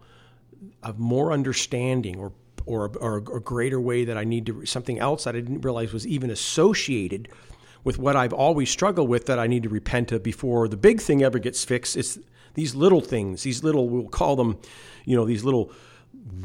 of 0.83 0.99
more 0.99 1.31
understanding 1.31 2.19
or 2.19 2.33
or, 2.65 2.91
or 2.99 3.17
a 3.17 3.39
greater 3.39 3.79
way 3.79 4.05
that 4.05 4.17
I 4.17 4.23
need 4.23 4.45
to 4.47 4.65
something 4.65 4.99
else 4.99 5.23
that 5.23 5.35
I 5.35 5.39
didn't 5.39 5.61
realize 5.61 5.93
was 5.93 6.05
even 6.05 6.29
associated 6.29 7.29
with 7.83 7.97
what 7.97 8.15
I've 8.15 8.33
always 8.33 8.69
struggled 8.69 9.09
with 9.09 9.25
that 9.27 9.39
I 9.39 9.47
need 9.47 9.63
to 9.63 9.69
repent 9.69 10.11
of 10.11 10.21
before 10.21 10.67
the 10.67 10.77
big 10.77 11.01
thing 11.01 11.23
ever 11.23 11.39
gets 11.39 11.63
fixed. 11.63 11.95
It's 11.95 12.19
these 12.53 12.75
little 12.75 13.01
things, 13.01 13.43
these 13.43 13.63
little 13.63 13.89
we'll 13.89 14.09
call 14.09 14.35
them, 14.35 14.59
you 15.05 15.15
know, 15.15 15.25
these 15.25 15.43
little 15.43 15.71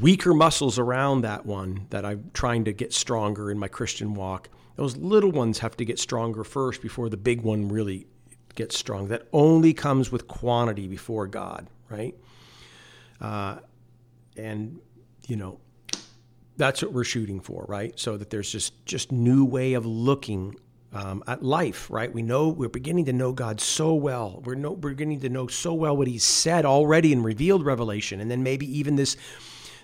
weaker 0.00 0.32
muscles 0.32 0.78
around 0.78 1.22
that 1.22 1.44
one 1.44 1.86
that 1.90 2.04
I'm 2.04 2.30
trying 2.32 2.64
to 2.64 2.72
get 2.72 2.92
stronger 2.94 3.50
in 3.50 3.58
my 3.58 3.68
Christian 3.68 4.14
walk. 4.14 4.48
Those 4.76 4.96
little 4.96 5.30
ones 5.30 5.58
have 5.58 5.76
to 5.76 5.84
get 5.84 5.98
stronger 5.98 6.44
first 6.44 6.80
before 6.80 7.08
the 7.08 7.16
big 7.16 7.42
one 7.42 7.68
really 7.68 8.06
gets 8.54 8.78
strong. 8.78 9.08
That 9.08 9.26
only 9.32 9.72
comes 9.72 10.10
with 10.12 10.28
quantity 10.28 10.88
before 10.88 11.26
God, 11.26 11.68
right? 11.88 12.14
Uh, 13.20 13.58
and 14.36 14.80
you 15.26 15.36
know, 15.36 15.58
that's 16.56 16.82
what 16.82 16.92
we're 16.92 17.04
shooting 17.04 17.40
for, 17.40 17.64
right? 17.68 17.98
So 17.98 18.16
that 18.16 18.30
there's 18.30 18.50
just 18.50 18.84
just 18.84 19.12
new 19.12 19.44
way 19.44 19.74
of 19.74 19.86
looking 19.86 20.56
um, 20.92 21.24
at 21.26 21.42
life, 21.42 21.90
right? 21.90 22.12
We 22.12 22.22
know 22.22 22.48
we're 22.48 22.68
beginning 22.68 23.06
to 23.06 23.12
know 23.12 23.32
God 23.32 23.60
so 23.60 23.94
well. 23.94 24.40
We're, 24.44 24.54
no, 24.54 24.72
we're 24.72 24.90
beginning 24.90 25.20
to 25.20 25.28
know 25.28 25.48
so 25.48 25.74
well 25.74 25.96
what 25.96 26.06
He's 26.06 26.24
said 26.24 26.64
already 26.64 27.12
in 27.12 27.22
revealed 27.22 27.64
revelation, 27.64 28.20
and 28.20 28.30
then 28.30 28.42
maybe 28.42 28.66
even 28.78 28.96
this 28.96 29.16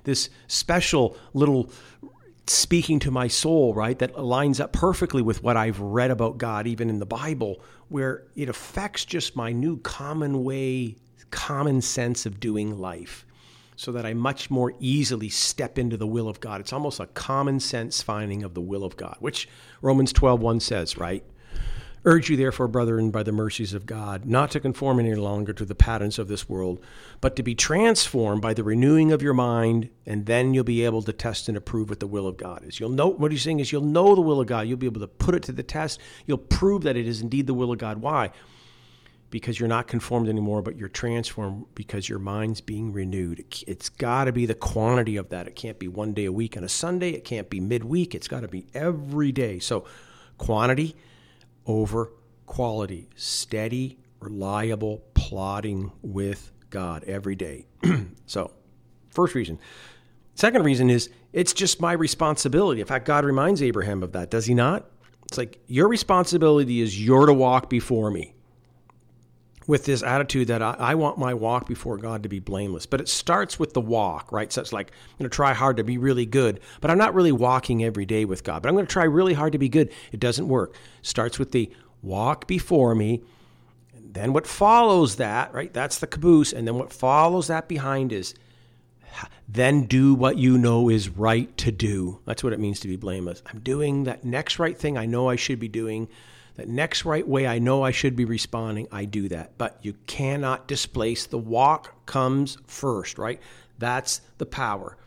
this 0.05 0.31
special 0.47 1.17
little 1.35 1.71
speaking 2.47 2.99
to 3.01 3.11
my 3.11 3.29
soul, 3.29 3.75
right? 3.75 3.99
That 3.99 4.19
lines 4.19 4.61
up 4.61 4.73
perfectly 4.73 5.23
with 5.23 5.43
what 5.43 5.57
I've 5.57 5.79
read 5.81 6.11
about 6.11 6.39
God, 6.39 6.67
even 6.67 6.89
in 6.89 6.99
the 6.99 7.07
Bible, 7.07 7.61
where 7.91 8.23
it 8.37 8.49
affects 8.49 9.05
just 9.05 9.37
my 9.37 9.53
new 9.53 9.77
common 9.79 10.43
way, 10.45 10.97
common 11.31 11.83
sense 11.83 12.25
of 12.25 12.41
doing 12.41 12.79
life, 12.79 13.27
so 13.77 13.93
that 13.93 14.07
I 14.07 14.15
much 14.15 14.49
more 14.49 14.73
easily 14.79 15.29
step 15.29 15.77
into 15.77 15.97
the 15.97 16.07
will 16.07 16.29
of 16.29 16.41
God. 16.41 16.61
It's 16.61 16.73
almost 16.73 17.01
a 17.01 17.07
common 17.07 17.61
sense 17.61 18.01
finding 18.01 18.45
of 18.45 18.55
the 18.55 18.61
will 18.61 18.85
of 18.85 18.97
God, 18.97 19.17
which 19.21 19.49
Romans 19.83 20.13
12 20.13 20.41
1 20.41 20.61
says, 20.61 20.97
right? 20.97 21.25
Urge 22.07 22.31
you, 22.31 22.37
therefore, 22.37 22.67
brethren, 22.67 23.11
by 23.11 23.23
the 23.23 23.33
mercies 23.33 23.75
of 23.75 23.85
God, 23.85 24.25
not 24.25 24.51
to 24.53 24.61
conform 24.61 24.99
any 24.99 25.15
longer 25.15 25.53
to 25.53 25.67
the 25.67 25.75
patterns 25.75 26.19
of 26.19 26.29
this 26.29 26.49
world, 26.49 26.81
but 27.21 27.37
to 27.37 27.43
be 27.43 27.55
transformed 27.55 28.41
by 28.41 28.55
the 28.55 28.65
renewing 28.65 29.13
of 29.13 29.21
your 29.21 29.35
mind, 29.35 29.91
and 30.07 30.25
then 30.25 30.55
you'll 30.55 30.65
be 30.65 30.83
able 30.87 31.03
to 31.03 31.13
test 31.13 31.47
and 31.49 31.59
approve 31.59 31.91
what 31.91 32.01
the 32.01 32.07
will 32.07 32.27
of 32.27 32.39
God 32.39 32.65
is. 32.65 32.81
You'll 32.81 32.89
know 32.89 33.09
what 33.09 33.33
he's 33.33 33.43
saying 33.43 33.61
is 33.61 33.71
you'll 33.71 33.83
know 33.83 34.15
the 34.15 34.23
will 34.23 34.41
of 34.41 34.47
God. 34.47 34.67
You'll 34.67 34.79
be 34.79 34.87
able 34.87 35.03
to 35.03 35.09
put 35.09 35.35
it 35.35 35.43
to 35.45 35.53
the 35.53 35.63
test. 35.63 36.01
You'll 36.25 36.39
prove 36.39 36.83
that 36.83 36.97
it 36.97 37.07
is 37.07 37.21
indeed 37.21 37.47
the 37.47 37.53
will 37.53 37.71
of 37.71 37.77
God. 37.77 37.99
Why? 37.99 38.31
Because 39.29 39.61
you're 39.61 39.69
not 39.69 39.87
conformed 39.87 40.31
anymore, 40.31 40.63
but 40.63 40.77
you're 40.77 40.89
transformed 40.89 41.67
because 41.75 42.09
your 42.09 42.19
mind's 42.19 42.63
being 42.63 42.95
renewed. 42.95 43.45
It's 43.67 43.91
got 43.91 44.25
to 44.25 44.33
be 44.33 44.47
the 44.47 44.55
quantity 44.55 45.19
of 45.19 45.29
that. 45.29 45.47
It 45.47 45.55
can't 45.55 45.79
be 45.79 45.87
one 45.87 46.15
day 46.15 46.25
a 46.25 46.33
week 46.33 46.57
on 46.57 46.65
a 46.65 46.69
Sunday. 46.69 47.11
It 47.11 47.27
can't 47.27 47.51
be 47.51 47.61
midweek. 47.61 48.15
It's 48.15 48.27
got 48.27 48.41
to 48.41 48.49
be 48.49 48.67
every 48.73 49.33
day. 49.33 49.59
So, 49.59 49.85
quantity 50.39 50.97
over 51.67 52.13
quality, 52.47 53.09
steady, 53.17 53.99
reliable 54.21 55.03
plodding 55.15 55.93
with 56.03 56.53
God 56.71 57.05
every 57.05 57.37
day. 57.37 57.67
so, 58.27 58.53
first 59.11 59.35
reason. 59.35 59.59
Second 60.35 60.65
reason 60.65 60.91
is 60.91 61.11
it's 61.33 61.53
just 61.53 61.81
my 61.81 61.93
responsibility. 61.93 62.81
In 62.81 62.87
fact, 62.87 63.05
God 63.05 63.25
reminds 63.25 63.63
Abraham 63.63 64.03
of 64.03 64.13
that, 64.13 64.31
does 64.31 64.47
he 64.47 64.55
not? 64.55 64.87
It's 65.27 65.39
like 65.39 65.61
your 65.67 65.87
responsibility 65.89 66.81
is 66.81 67.05
you're 67.05 67.27
to 67.27 67.33
walk 67.33 67.71
before 67.71 68.11
me 68.11 68.35
with 69.67 69.85
this 69.85 70.03
attitude 70.03 70.49
that 70.49 70.63
I, 70.63 70.75
I, 70.79 70.95
want 70.95 71.19
my 71.19 71.35
walk 71.35 71.69
before 71.69 71.97
God 71.97 72.23
to 72.23 72.29
be 72.29 72.39
blameless. 72.39 72.87
But 72.87 73.01
it 73.01 73.09
starts 73.09 73.59
with 73.59 73.75
the 73.75 73.81
walk, 73.81 74.33
right? 74.33 74.53
So 74.53 74.61
it's 74.61 74.73
like 74.73 74.91
I'm 74.91 75.19
going 75.19 75.31
to 75.31 75.35
try 75.35 75.53
hard 75.53 75.77
to 75.77 75.85
be 75.85 75.99
really 75.99 76.27
good, 76.27 76.61
but 76.81 76.91
I'm 76.91 76.99
not 76.99 77.15
really 77.15 77.33
walking 77.33 77.85
every 77.85 78.07
day 78.07 78.25
with 78.25 78.43
God. 78.43 78.63
But 78.63 78.69
I'm 78.69 78.75
going 78.75 78.87
to 78.87 78.93
try 78.93 79.05
really 79.05 79.35
hard 79.35 79.53
to 79.53 79.59
be 79.59 79.69
good. 79.69 79.93
It 80.13 80.21
doesn't 80.21 80.49
work. 80.49 80.75
Starts 81.03 81.39
with 81.39 81.53
the 81.53 81.71
walk 82.03 82.47
before 82.47 82.95
me. 82.95 83.23
And 83.95 84.15
then 84.15 84.33
what 84.33 84.47
follows 84.47 85.17
that, 85.17 85.53
right? 85.53 85.73
That's 85.73 85.99
the 85.99 86.07
caboose. 86.07 86.53
And 86.53 86.67
then 86.67 86.77
what 86.77 86.93
follows 86.93 87.49
that 87.49 87.69
behind 87.69 88.13
is 88.13 88.35
then 89.49 89.85
do 89.87 90.15
what 90.15 90.39
you 90.39 90.57
know 90.57 90.89
is 90.89 91.09
right 91.09 91.57
to 91.59 91.73
do. 91.73 92.21
That's 92.25 92.45
what 92.45 92.53
it 92.53 92.61
means 92.61 92.81
to 92.81 92.89
be 92.89 92.97
blameless. 92.97 93.43
I'm 93.47 93.61
doing 93.61 94.05
that 94.05 94.25
next 94.25 94.59
right 94.59 94.79
thing 94.79 94.97
I 94.97 95.07
know 95.07 95.29
I 95.29 95.37
should 95.37 95.59
be 95.59 95.69
doing 95.69 96.09
that 96.61 96.69
next 96.69 97.07
right 97.07 97.27
way 97.27 97.47
I 97.47 97.59
know 97.59 97.83
I 97.83 97.91
should 97.91 98.15
be 98.15 98.27
responding, 98.27 98.87
I 98.93 99.07
do 99.07 99.31
that. 99.31 99.57
But 99.57 99.79
you 99.81 99.95
cannot 100.07 100.69
displace 100.69 101.25
the 101.25 101.39
walk 101.39 102.05
comes 102.05 102.59
first, 102.67 103.17
right? 103.17 103.41
That's 103.79 104.21
the 104.37 104.45
power. 104.45 104.99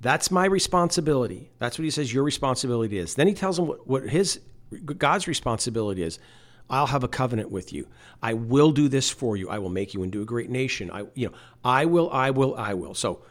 That's 0.00 0.30
my 0.30 0.44
responsibility. 0.44 1.50
That's 1.58 1.76
what 1.76 1.84
he 1.84 1.90
says 1.90 2.14
your 2.14 2.22
responsibility 2.22 2.98
is. 2.98 3.16
Then 3.16 3.26
he 3.26 3.34
tells 3.34 3.58
him 3.58 3.66
what, 3.66 3.84
what 3.84 4.08
his 4.08 4.38
God's 4.84 5.26
responsibility 5.26 6.04
is. 6.04 6.20
I'll 6.70 6.86
have 6.86 7.02
a 7.02 7.08
covenant 7.08 7.50
with 7.50 7.72
you. 7.72 7.88
I 8.22 8.34
will 8.34 8.70
do 8.70 8.88
this 8.88 9.10
for 9.10 9.36
you. 9.36 9.50
I 9.50 9.58
will 9.58 9.70
make 9.70 9.94
you 9.94 10.04
into 10.04 10.22
a 10.22 10.24
great 10.24 10.50
nation. 10.50 10.88
I 10.92 11.06
you 11.14 11.26
know, 11.26 11.34
I 11.64 11.86
will, 11.86 12.12
I 12.12 12.30
will, 12.30 12.54
I 12.54 12.74
will. 12.74 12.94
So 12.94 13.22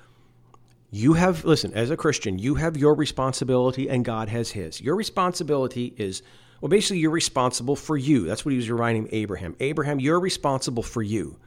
you 0.91 1.13
have 1.13 1.45
listen, 1.45 1.73
as 1.73 1.89
a 1.89 1.95
Christian, 1.95 2.37
you 2.37 2.55
have 2.55 2.75
your 2.75 2.95
responsibility 2.95 3.89
and 3.89 4.03
God 4.03 4.27
has 4.27 4.51
his. 4.51 4.81
Your 4.81 4.97
responsibility 4.97 5.93
is 5.97 6.21
well, 6.61 6.69
basically, 6.69 6.99
you're 6.99 7.11
responsible 7.11 7.75
for 7.75 7.97
you. 7.97 8.25
That's 8.25 8.45
what 8.45 8.51
he 8.51 8.57
was 8.57 8.69
reminding 8.69 9.09
Abraham. 9.11 9.55
Abraham, 9.59 9.99
you're 9.99 10.19
responsible 10.19 10.83
for 10.83 11.01
you. 11.01 11.37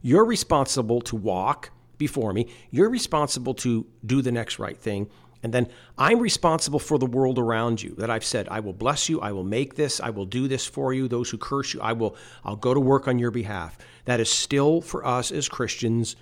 You're 0.00 0.24
responsible 0.24 1.00
to 1.02 1.16
walk 1.16 1.70
before 1.98 2.32
me. 2.32 2.48
You're 2.70 2.88
responsible 2.88 3.54
to 3.54 3.84
do 4.06 4.22
the 4.22 4.32
next 4.32 4.58
right 4.58 4.78
thing. 4.78 5.10
And 5.42 5.52
then 5.52 5.68
I'm 5.98 6.20
responsible 6.20 6.78
for 6.78 6.98
the 6.98 7.06
world 7.06 7.38
around 7.38 7.82
you. 7.82 7.94
That 7.96 8.10
I've 8.10 8.24
said, 8.24 8.48
I 8.48 8.60
will 8.60 8.72
bless 8.72 9.08
you, 9.08 9.20
I 9.20 9.32
will 9.32 9.44
make 9.44 9.74
this, 9.74 10.00
I 10.00 10.10
will 10.10 10.26
do 10.26 10.48
this 10.48 10.66
for 10.66 10.92
you. 10.92 11.08
Those 11.08 11.30
who 11.30 11.38
curse 11.38 11.74
you, 11.74 11.80
I 11.80 11.92
will 11.92 12.14
I'll 12.44 12.56
go 12.56 12.72
to 12.72 12.80
work 12.80 13.08
on 13.08 13.18
your 13.18 13.30
behalf. 13.30 13.76
That 14.04 14.20
is 14.20 14.30
still 14.30 14.80
for 14.80 15.04
us 15.04 15.32
as 15.32 15.48
Christians 15.48 16.16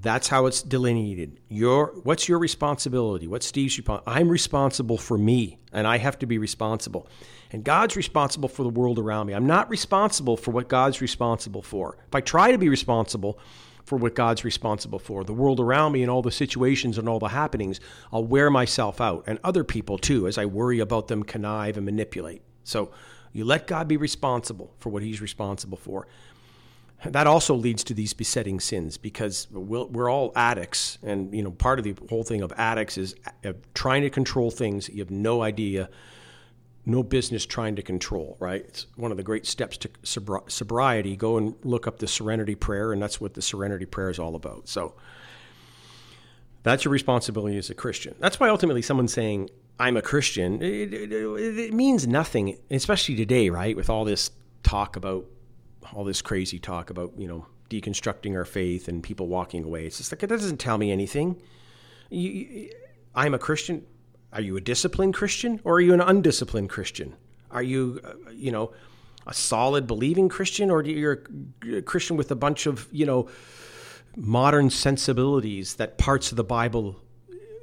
that's 0.00 0.28
how 0.28 0.46
it's 0.46 0.62
delineated. 0.62 1.40
Your 1.48 1.92
what's 2.04 2.28
your 2.28 2.38
responsibility? 2.38 3.26
What's 3.26 3.46
Steve's 3.46 3.76
responsibility? 3.76 4.20
I'm 4.20 4.28
responsible 4.28 4.98
for 4.98 5.18
me, 5.18 5.58
and 5.72 5.86
I 5.86 5.98
have 5.98 6.18
to 6.20 6.26
be 6.26 6.38
responsible. 6.38 7.08
And 7.50 7.64
God's 7.64 7.96
responsible 7.96 8.48
for 8.48 8.62
the 8.62 8.68
world 8.68 8.98
around 8.98 9.26
me. 9.26 9.32
I'm 9.32 9.46
not 9.46 9.70
responsible 9.70 10.36
for 10.36 10.50
what 10.50 10.68
God's 10.68 11.00
responsible 11.00 11.62
for. 11.62 11.96
If 12.06 12.14
I 12.14 12.20
try 12.20 12.52
to 12.52 12.58
be 12.58 12.68
responsible 12.68 13.38
for 13.84 13.96
what 13.96 14.14
God's 14.14 14.44
responsible 14.44 14.98
for, 14.98 15.24
the 15.24 15.32
world 15.32 15.60
around 15.60 15.92
me 15.92 16.02
and 16.02 16.10
all 16.10 16.20
the 16.20 16.30
situations 16.30 16.98
and 16.98 17.08
all 17.08 17.18
the 17.18 17.28
happenings, 17.28 17.80
I'll 18.12 18.24
wear 18.24 18.50
myself 18.50 19.00
out, 19.00 19.24
and 19.26 19.38
other 19.42 19.64
people 19.64 19.96
too, 19.96 20.26
as 20.26 20.36
I 20.36 20.44
worry 20.44 20.78
about 20.78 21.08
them, 21.08 21.22
connive 21.22 21.78
and 21.78 21.86
manipulate. 21.86 22.42
So 22.64 22.90
you 23.32 23.44
let 23.44 23.66
God 23.66 23.88
be 23.88 23.96
responsible 23.96 24.74
for 24.78 24.90
what 24.90 25.02
He's 25.02 25.22
responsible 25.22 25.78
for. 25.78 26.06
that 27.04 27.26
also 27.26 27.54
leads 27.54 27.82
to 27.84 27.94
these 27.94 28.12
besetting 28.12 28.60
sins 28.60 28.98
because 28.98 29.46
we're 29.52 30.10
all 30.10 30.32
addicts 30.36 30.98
and 31.02 31.32
you 31.32 31.42
know 31.42 31.52
part 31.52 31.78
of 31.78 31.84
the 31.84 31.94
whole 32.10 32.24
thing 32.24 32.42
of 32.42 32.52
addicts 32.56 32.98
is 32.98 33.14
uh, 33.44 33.52
trying 33.72 34.02
to 34.02 34.10
control 34.10 34.50
things 34.50 34.88
you 34.88 34.98
have 34.98 35.10
no 35.10 35.40
idea 35.40 35.88
no 36.88 37.02
business 37.02 37.46
trying 37.46 37.76
to 37.76 37.82
control 37.82 38.36
right 38.40 38.64
it's 38.66 38.86
one 38.96 39.10
of 39.10 39.16
the 39.16 39.22
great 39.22 39.46
steps 39.46 39.76
to 39.76 39.88
sobriety 40.48 41.16
go 41.16 41.36
and 41.36 41.54
look 41.62 41.86
up 41.86 41.98
the 41.98 42.08
serenity 42.08 42.54
prayer 42.54 42.92
and 42.92 43.02
that's 43.02 43.20
what 43.20 43.34
the 43.34 43.42
serenity 43.42 43.86
prayer 43.86 44.10
is 44.10 44.18
all 44.18 44.34
about 44.34 44.68
so 44.68 44.94
that's 46.62 46.84
your 46.84 46.92
responsibility 46.92 47.56
as 47.56 47.70
a 47.70 47.74
christian 47.74 48.14
that's 48.18 48.40
why 48.40 48.48
ultimately 48.48 48.82
someone 48.82 49.08
saying 49.08 49.48
i'm 49.78 49.96
a 49.96 50.02
christian 50.02 50.60
it, 50.62 50.92
it, 50.92 51.12
it 51.12 51.72
means 51.72 52.06
nothing 52.06 52.58
especially 52.70 53.14
today 53.14 53.48
right 53.50 53.76
with 53.76 53.88
all 53.88 54.04
this 54.04 54.30
talk 54.62 54.96
about 54.96 55.24
all 55.92 56.04
this 56.04 56.22
crazy 56.22 56.58
talk 56.58 56.90
about 56.90 57.12
you 57.16 57.28
know 57.28 57.46
deconstructing 57.70 58.34
our 58.34 58.44
faith 58.44 58.88
and 58.88 59.02
people 59.02 59.28
walking 59.28 59.64
away. 59.64 59.86
It's 59.86 59.98
just 59.98 60.12
like 60.12 60.20
that 60.20 60.28
doesn't 60.28 60.58
tell 60.58 60.78
me 60.78 60.90
anything. 60.90 61.40
You, 62.10 62.70
I'm 63.14 63.34
a 63.34 63.38
Christian. 63.38 63.86
Are 64.32 64.40
you 64.40 64.56
a 64.56 64.60
disciplined 64.60 65.14
Christian 65.14 65.60
or 65.64 65.76
are 65.76 65.80
you 65.80 65.94
an 65.94 66.00
undisciplined 66.00 66.70
Christian? 66.70 67.14
Are 67.50 67.62
you, 67.62 68.00
uh, 68.04 68.30
you 68.30 68.52
know, 68.52 68.72
a 69.26 69.34
solid 69.34 69.86
believing 69.86 70.28
Christian 70.28 70.70
or 70.70 70.82
you're 70.82 71.24
a 71.74 71.82
Christian 71.82 72.16
with 72.16 72.30
a 72.30 72.34
bunch 72.34 72.66
of 72.66 72.88
you 72.90 73.06
know 73.06 73.28
modern 74.16 74.70
sensibilities 74.70 75.76
that 75.76 75.98
parts 75.98 76.30
of 76.30 76.36
the 76.36 76.44
Bible 76.44 76.96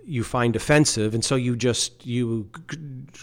you 0.05 0.23
find 0.23 0.55
offensive, 0.55 1.15
and 1.15 1.25
so 1.25 1.35
you 1.35 1.55
just 1.55 2.05
you 2.05 2.49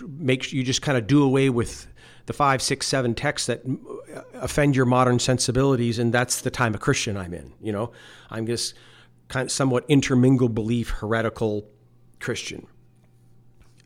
make 0.08 0.52
you 0.52 0.64
just 0.64 0.82
kind 0.82 0.98
of 0.98 1.06
do 1.06 1.22
away 1.22 1.48
with 1.48 1.86
the 2.26 2.32
five, 2.32 2.60
six, 2.60 2.86
seven 2.86 3.14
texts 3.14 3.46
that 3.46 3.62
offend 4.34 4.74
your 4.76 4.86
modern 4.86 5.18
sensibilities, 5.18 5.98
and 5.98 6.12
that's 6.12 6.40
the 6.40 6.50
time 6.50 6.74
of 6.74 6.80
Christian 6.80 7.16
I'm 7.16 7.34
in. 7.34 7.52
You 7.60 7.72
know, 7.72 7.92
I'm 8.30 8.46
just 8.46 8.74
kind 9.28 9.46
of 9.46 9.52
somewhat 9.52 9.84
intermingled 9.88 10.54
belief, 10.54 10.90
heretical 10.90 11.68
Christian. 12.20 12.66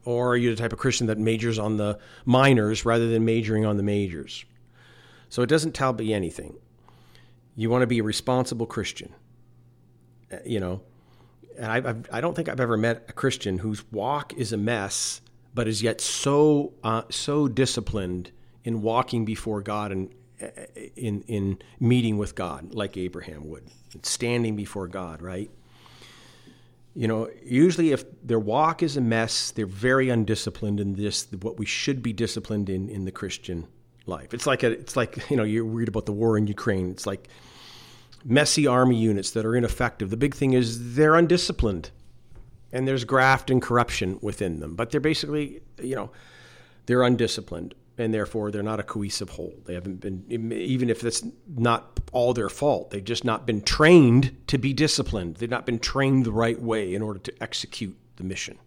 Or 0.07 0.31
are 0.31 0.37
you 0.37 0.51
the 0.51 0.57
type 0.57 0.73
of 0.73 0.79
Christian 0.79 1.09
that 1.09 1.19
majors 1.19 1.59
on 1.59 1.77
the 1.77 1.99
minors 2.25 2.87
rather 2.87 3.09
than 3.09 3.25
majoring 3.25 3.67
on 3.67 3.77
the 3.77 3.83
majors? 3.83 4.47
So 5.29 5.43
it 5.43 5.49
doesn't 5.49 5.73
tell 5.73 5.93
me 5.93 6.15
anything. 6.15 6.57
You 7.57 7.69
want 7.69 7.83
to 7.83 7.87
be 7.87 7.99
a 7.99 8.03
responsible 8.03 8.67
Christian. 8.67 9.13
Uh, 10.33 10.39
you 10.47 10.61
know, 10.61 10.81
and 11.59 11.67
I, 11.67 11.77
I've, 11.77 12.09
I 12.11 12.21
do 12.21 12.29
not 12.29 12.37
think 12.37 12.49
I've 12.49 12.61
ever 12.61 12.77
met 12.77 13.05
a 13.09 13.13
Christian 13.13 13.59
whose 13.59 13.85
walk 13.93 14.33
is 14.35 14.53
a 14.53 14.57
mess 14.57 15.21
but 15.57 15.67
is 15.67 15.83
yet 15.83 16.03
so 16.03 16.75
uh, 16.85 17.03
so 17.09 17.49
disciplined 17.49 18.31
in 18.63 18.83
walking 18.83 19.25
before 19.25 19.63
God 19.63 19.91
and 19.91 20.15
uh, 20.41 20.49
in 20.95 21.23
in 21.23 21.59
meeting 21.81 22.19
with 22.19 22.35
God, 22.35 22.75
like 22.75 22.97
Abraham 22.99 23.49
would, 23.49 23.65
standing 24.03 24.55
before 24.55 24.87
God, 24.87 25.23
right? 25.23 25.51
You 26.97 27.07
know, 27.07 27.29
usually 27.45 27.93
if 27.93 28.05
their 28.23 28.39
walk 28.39 28.83
is 28.83 28.97
a 28.97 29.03
mess, 29.03 29.51
they're 29.51 29.67
very 29.67 30.09
undisciplined 30.09 30.81
in 30.81 30.95
this 30.95 31.29
what 31.43 31.59
we 31.59 31.67
should 31.67 32.03
be 32.03 32.13
disciplined 32.13 32.71
in 32.71 32.89
in 32.89 33.05
the 33.05 33.13
Christian 33.13 33.67
life. 34.07 34.33
It's 34.33 34.47
like 34.47 34.63
a, 34.63 34.71
it's 34.71 34.97
like 34.97 35.31
you 35.31 35.37
know 35.37 35.45
you 35.45 35.63
read 35.65 35.89
about 35.89 36.07
the 36.07 36.13
war 36.13 36.39
in 36.39 36.47
Ukraine. 36.47 36.91
It's 36.91 37.07
like 37.07 37.29
messy 38.25 38.67
army 38.67 38.97
units 38.97 39.31
that 39.33 39.45
are 39.45 39.55
ineffective. 39.55 40.11
The 40.11 40.17
big 40.17 40.35
thing 40.35 40.55
is 40.55 40.97
they're 40.97 41.15
undisciplined 41.15 41.91
and 42.73 42.87
there's 42.87 43.05
graft 43.05 43.51
and 43.51 43.63
corruption 43.63 44.19
within 44.21 44.61
them. 44.61 44.75
But 44.75 44.91
they're 44.91 45.01
basically, 45.01 45.61
you 45.81 45.95
know, 45.95 46.11
they're 46.87 47.03
undisciplined, 47.03 47.75
and 47.99 48.13
therefore 48.13 48.51
they're 48.51 48.63
not 48.63 48.81
a 48.81 48.83
cohesive 48.83 49.31
whole. 49.31 49.55
They 49.65 49.75
haven't 49.75 50.01
been, 50.01 50.25
even 50.53 50.91
if 50.91 51.01
that's 51.01 51.25
not 51.49 52.01
all 52.13 52.35
their 52.35 52.49
fault, 52.49 52.91
they've 52.91 53.05
just 53.05 53.25
not 53.25 53.47
been 53.47 53.63
trained 53.63 54.37
to 54.49 54.59
be 54.59 54.73
disciplined. 54.73 55.37
They've 55.37 55.51
not 55.51 55.67
been 55.67 55.79
trained 55.79 56.25
the 56.25 56.33
right 56.33 56.61
way 56.61 56.95
in 56.95 57.03
order 57.03 57.19
to 57.21 57.43
execute 57.43 57.97
the 58.17 58.25
mission. 58.25 58.59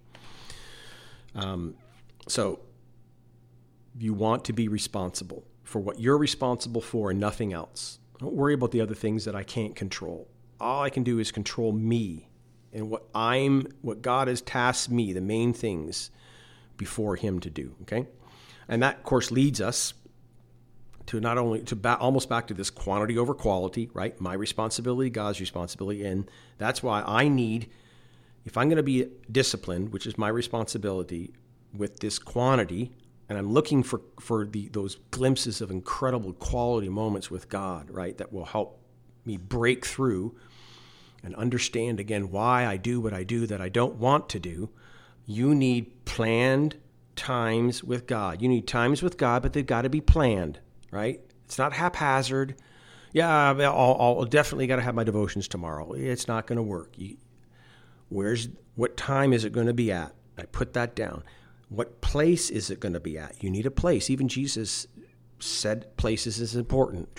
Um, 1.36 1.75
so 2.27 2.59
you 3.98 4.13
want 4.13 4.45
to 4.45 4.53
be 4.53 4.67
responsible 4.67 5.43
for 5.63 5.79
what 5.79 6.00
you're 6.00 6.17
responsible 6.17 6.81
for 6.81 7.12
and 7.12 7.19
nothing 7.19 7.53
else. 7.53 8.00
Don't 8.19 8.33
worry 8.33 8.53
about 8.53 8.71
the 8.71 8.81
other 8.81 8.95
things 8.95 9.25
that 9.25 9.36
I 9.36 9.43
can't 9.43 9.75
control. 9.75 10.27
All 10.59 10.83
I 10.83 10.89
can 10.89 11.03
do 11.03 11.19
is 11.19 11.31
control 11.31 11.71
me 11.71 12.29
and 12.74 12.89
what 12.89 13.05
I'm 13.15 13.68
what 13.81 14.01
God 14.01 14.27
has 14.27 14.42
tasked 14.42 14.92
me, 14.92 15.13
the 15.13 15.22
main 15.22 15.53
things 15.53 16.11
before 16.77 17.15
him 17.15 17.39
to 17.42 17.50
do, 17.50 17.75
okay? 17.83 18.07
And 18.70 18.82
that 18.84 19.03
course 19.03 19.32
leads 19.32 19.60
us 19.60 19.94
to 21.08 21.20
not 21.20 21.40
only 21.40 21.64
to 21.64 21.98
almost 21.98 22.29
back 22.29 22.48
to 22.48 22.53
this 22.53 22.70
quantity 22.70 23.18
over 23.18 23.34
quality, 23.34 23.90
right? 23.94 24.20
My 24.22 24.36
responsibility, 24.36 25.10
God's 25.10 25.40
responsibility, 25.40 26.05
and 26.05 26.29
that's 26.60 26.84
why 26.84 27.01
I 27.01 27.27
need 27.27 27.70
if 28.46 28.58
I'm 28.58 28.70
going 28.70 28.77
to 28.77 28.84
be 28.84 29.08
disciplined, 29.32 29.92
which 29.92 30.08
is 30.08 30.18
my 30.18 30.29
responsibility 30.29 31.34
with 31.74 32.00
this 32.00 32.18
quantity, 32.20 32.92
and 33.27 33.38
I'm 33.38 33.51
looking 33.51 33.84
for 33.84 34.01
for 34.20 34.46
the 34.46 34.70
those 34.70 34.96
glimpses 35.12 35.62
of 35.62 35.72
incredible 35.72 36.34
quality 36.34 36.90
moments 36.90 37.29
with 37.29 37.50
God, 37.50 37.90
right? 37.90 38.18
That 38.18 38.32
will 38.32 38.46
help 38.46 38.79
me 39.25 39.38
break 39.38 39.86
through 39.86 40.36
and 41.24 41.36
understand 41.36 42.00
again 42.00 42.32
why 42.32 42.66
I 42.66 42.77
do 42.77 43.01
what 43.01 43.14
I 43.14 43.24
do 43.24 43.46
that 43.48 43.62
I 43.62 43.70
don't 43.70 43.96
want 43.96 44.29
to 44.29 44.40
do, 44.40 44.70
you 45.25 45.53
need 45.53 46.05
planned 46.05 46.77
times 47.20 47.84
with 47.84 48.08
God. 48.08 48.42
You 48.42 48.48
need 48.48 48.66
times 48.66 49.03
with 49.03 49.18
God, 49.18 49.44
but 49.44 49.51
they've 49.51 49.66
got 49.66 49.82
to 49.82 49.90
be 49.90 50.00
planned, 50.00 50.60
right? 50.90 51.20
It's 51.44 51.58
not 51.58 51.74
haphazard. 51.74 52.55
Yeah, 53.12 53.51
I'll, 53.51 53.98
I'll 54.00 54.25
definitely 54.25 54.68
got 54.68 54.77
to 54.77 54.82
have 54.82 54.96
my 54.96 55.03
devotions 55.03 55.48
tomorrow. 55.48 55.92
It's 55.94 56.27
not 56.27 56.48
going 56.48 56.58
to 56.58 56.64
work. 56.64 56.94
You, 56.98 57.18
where's 58.08 58.48
what 58.75 58.96
time 58.96 59.34
is 59.34 59.44
it 59.44 59.51
going 59.51 59.68
to 59.68 59.74
be 59.74 59.92
at? 59.92 60.16
I 60.38 60.44
put 60.44 60.74
that 60.74 60.96
down. 60.96 61.24
What 61.68 62.00
place 62.01 62.50
is 62.50 62.72
it 62.72 62.79
going 62.79 62.94
to 62.94 63.00
be 63.00 63.18
at? 63.18 63.44
You 63.44 63.50
need 63.50 63.66
a 63.66 63.72
place. 63.72 64.10
Even 64.10 64.29
Jesus 64.29 64.88
said 65.40 65.96
places 65.98 66.40
is 66.40 66.55
important. 66.55 67.10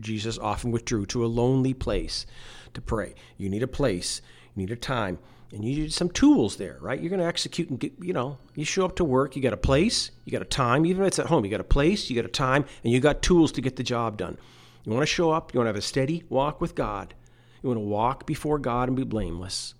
Jesus 0.00 0.38
often 0.38 0.70
withdrew 0.70 1.06
to 1.06 1.24
a 1.24 1.26
lonely 1.26 1.74
place 1.74 2.24
to 2.72 2.80
pray. 2.80 3.14
You 3.36 3.50
need 3.50 3.62
a 3.62 3.68
place, 3.68 4.22
you 4.54 4.62
need 4.62 4.70
a 4.72 4.76
time, 4.76 5.18
and 5.52 5.64
you 5.64 5.82
need 5.82 5.92
some 5.92 6.08
tools 6.08 6.56
there, 6.56 6.78
right? 6.80 6.98
You're 6.98 7.10
going 7.10 7.20
to 7.20 7.26
execute 7.26 7.68
and 7.68 7.78
get, 7.78 7.92
you 8.00 8.12
know, 8.12 8.38
you 8.54 8.64
show 8.64 8.84
up 8.84 8.96
to 8.96 9.04
work, 9.04 9.36
you 9.36 9.42
got 9.42 9.52
a 9.52 9.58
place, 9.58 10.10
you 10.24 10.32
got 10.32 10.42
a 10.42 10.46
time, 10.46 10.86
even 10.86 11.02
if 11.02 11.08
it's 11.08 11.18
at 11.18 11.26
home, 11.26 11.44
you 11.44 11.50
got 11.50 11.60
a 11.60 11.64
place, 11.64 12.08
you 12.08 12.16
got 12.16 12.24
a 12.24 12.28
time, 12.28 12.64
and 12.82 12.92
you 12.92 13.00
got 13.00 13.22
tools 13.22 13.52
to 13.52 13.60
get 13.60 13.76
the 13.76 13.82
job 13.82 14.16
done. 14.16 14.38
You 14.84 14.92
want 14.92 15.02
to 15.02 15.14
show 15.14 15.30
up, 15.30 15.52
you 15.52 15.58
want 15.58 15.66
to 15.66 15.70
have 15.70 15.76
a 15.76 15.82
steady 15.82 16.24
walk 16.28 16.60
with 16.60 16.74
God. 16.74 17.14
You 17.62 17.68
want 17.68 17.76
to 17.76 17.84
walk 17.84 18.26
before 18.26 18.58
God 18.58 18.88
and 18.88 18.96
be 18.96 19.04
blameless. 19.04 19.74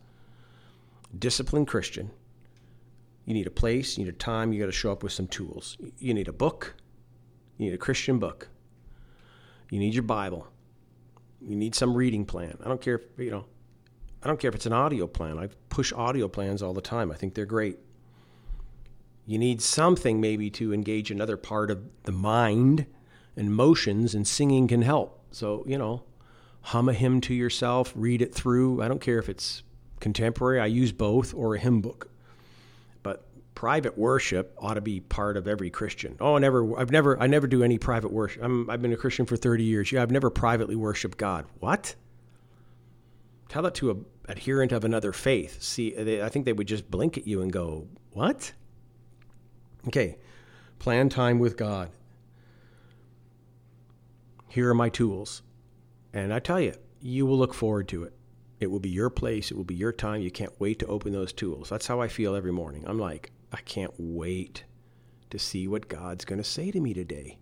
Disciplined 1.19 1.69
Christian. 1.69 2.11
You 3.25 3.35
need 3.35 3.47
a 3.47 3.51
place, 3.51 3.97
you 3.97 4.05
need 4.05 4.15
a 4.15 4.17
time, 4.17 4.53
you 4.53 4.61
got 4.61 4.67
to 4.67 4.73
show 4.73 4.93
up 4.93 5.03
with 5.03 5.13
some 5.13 5.27
tools. 5.27 5.79
You 5.99 6.13
need 6.13 6.29
a 6.29 6.33
book, 6.33 6.75
you 7.57 7.67
need 7.67 7.75
a 7.75 7.79
Christian 7.79 8.19
book. 8.19 8.49
You 9.71 9.79
need 9.79 9.95
your 9.95 10.03
Bible. 10.03 10.49
You 11.41 11.57
need 11.57 11.75
some 11.75 11.95
reading 11.95 12.27
plan. 12.27 12.59
I 12.63 12.69
don't 12.69 12.81
care 12.81 12.97
if, 12.97 13.03
you 13.17 13.31
know, 13.31 13.47
I 14.23 14.29
don't 14.29 14.39
care 14.39 14.49
if 14.49 14.55
it's 14.55 14.67
an 14.67 14.73
audio 14.73 15.07
plan. 15.07 15.39
I 15.39 15.49
push 15.69 15.93
audio 15.93 16.29
plans 16.29 16.63
all 16.63 16.75
the 16.75 16.81
time. 16.81 17.11
I 17.11 17.15
think 17.17 17.35
they're 17.35 17.47
great. 17.47 17.79
You 19.27 19.39
need 19.39 19.61
something 19.63 20.21
maybe 20.21 20.51
to 20.51 20.73
engage 20.73 21.11
another 21.11 21.37
part 21.37 21.71
of 21.71 21.83
the 22.05 22.13
mind 22.13 22.87
and 23.37 23.55
motions, 23.55 24.15
and 24.15 24.27
singing 24.27 24.69
can 24.69 24.83
help. 24.83 25.21
So, 25.31 25.65
you 25.67 25.79
know, 25.79 26.03
hum 26.63 26.89
a 26.89 26.93
hymn 26.93 27.21
to 27.23 27.35
yourself, 27.35 27.93
read 27.97 28.21
it 28.23 28.35
through. 28.35 28.83
I 28.83 28.89
don't 28.89 29.01
care 29.01 29.19
if 29.19 29.29
it's 29.29 29.63
contemporary, 30.01 30.61
I 30.61 30.67
use 30.67 30.93
both, 30.93 31.33
or 31.35 31.55
a 31.55 31.59
hymn 31.59 31.81
book 31.81 32.11
But 33.03 33.25
private 33.55 33.97
worship 33.97 34.55
ought 34.59 34.75
to 34.75 34.81
be 34.81 35.01
part 35.01 35.37
of 35.37 35.49
every 35.49 35.71
Christian. 35.71 36.17
Oh, 36.21 36.37
I 36.37 36.39
never, 36.41 36.79
I've 36.79 36.91
never, 36.91 37.21
I 37.21 37.27
never 37.27 37.47
do 37.47 37.63
any 37.63 37.79
private 37.79 38.13
worship. 38.13 38.43
I'm, 38.43 38.69
I've 38.69 38.83
been 38.83 38.93
a 38.93 38.97
Christian 38.97 39.27
for 39.27 39.37
30 39.37 39.65
years. 39.65 39.93
Yeah, 39.93 40.03
I've 40.03 40.11
never 40.11 40.31
privately 40.31 40.77
worshiped 40.77 41.19
God. 41.19 41.47
What? 41.61 41.95
Tell 43.53 43.65
that 43.65 43.75
to 43.75 43.91
a 43.91 43.97
adherent 44.31 44.73
of 44.73 44.83
another 44.83 45.13
faith. 45.13 45.63
See, 45.63 45.91
they, 45.91 46.23
I 46.23 46.31
think 46.31 46.47
they 46.47 46.55
would 46.55 46.67
just 46.67 46.91
blink 46.91 47.19
at 47.19 47.27
you 47.27 47.43
and 47.43 47.53
go, 47.53 47.87
"What?" 48.13 48.55
Okay, 49.87 50.17
plan 50.79 51.11
time 51.11 51.39
with 51.39 51.59
God. 51.59 51.91
Here 54.49 54.71
are 54.71 54.75
my 54.75 54.89
tools, 54.89 55.43
and 56.15 56.33
I 56.33 56.39
tell 56.39 56.63
you, 56.63 56.73
you 57.03 57.27
will 57.27 57.37
look 57.37 57.53
forward 57.53 57.89
to 57.89 58.05
it. 58.05 58.15
It 58.59 58.71
will 58.71 58.81
be 58.81 58.89
your 58.89 59.11
place. 59.11 59.51
It 59.51 59.57
will 59.59 59.65
be 59.65 59.75
your 59.75 59.93
time. 59.93 60.23
You 60.23 60.31
can't 60.31 60.59
wait 60.59 60.79
to 60.79 60.87
open 60.87 61.13
those 61.13 61.35
tools. 61.35 61.69
That's 61.69 61.87
how 61.87 62.01
I 62.01 62.09
feel 62.09 62.35
every 62.35 62.53
morning. 62.53 62.85
I'm 62.87 62.99
like, 62.99 63.33
I 63.53 63.59
can't 63.59 63.93
wait 63.99 64.65
to 65.29 65.39
see 65.39 65.69
what 65.69 65.89
God's 65.89 66.25
going 66.25 66.41
to 66.41 66.49
say 66.49 66.71
to 66.71 66.81
me 66.81 66.95
today. 66.95 67.37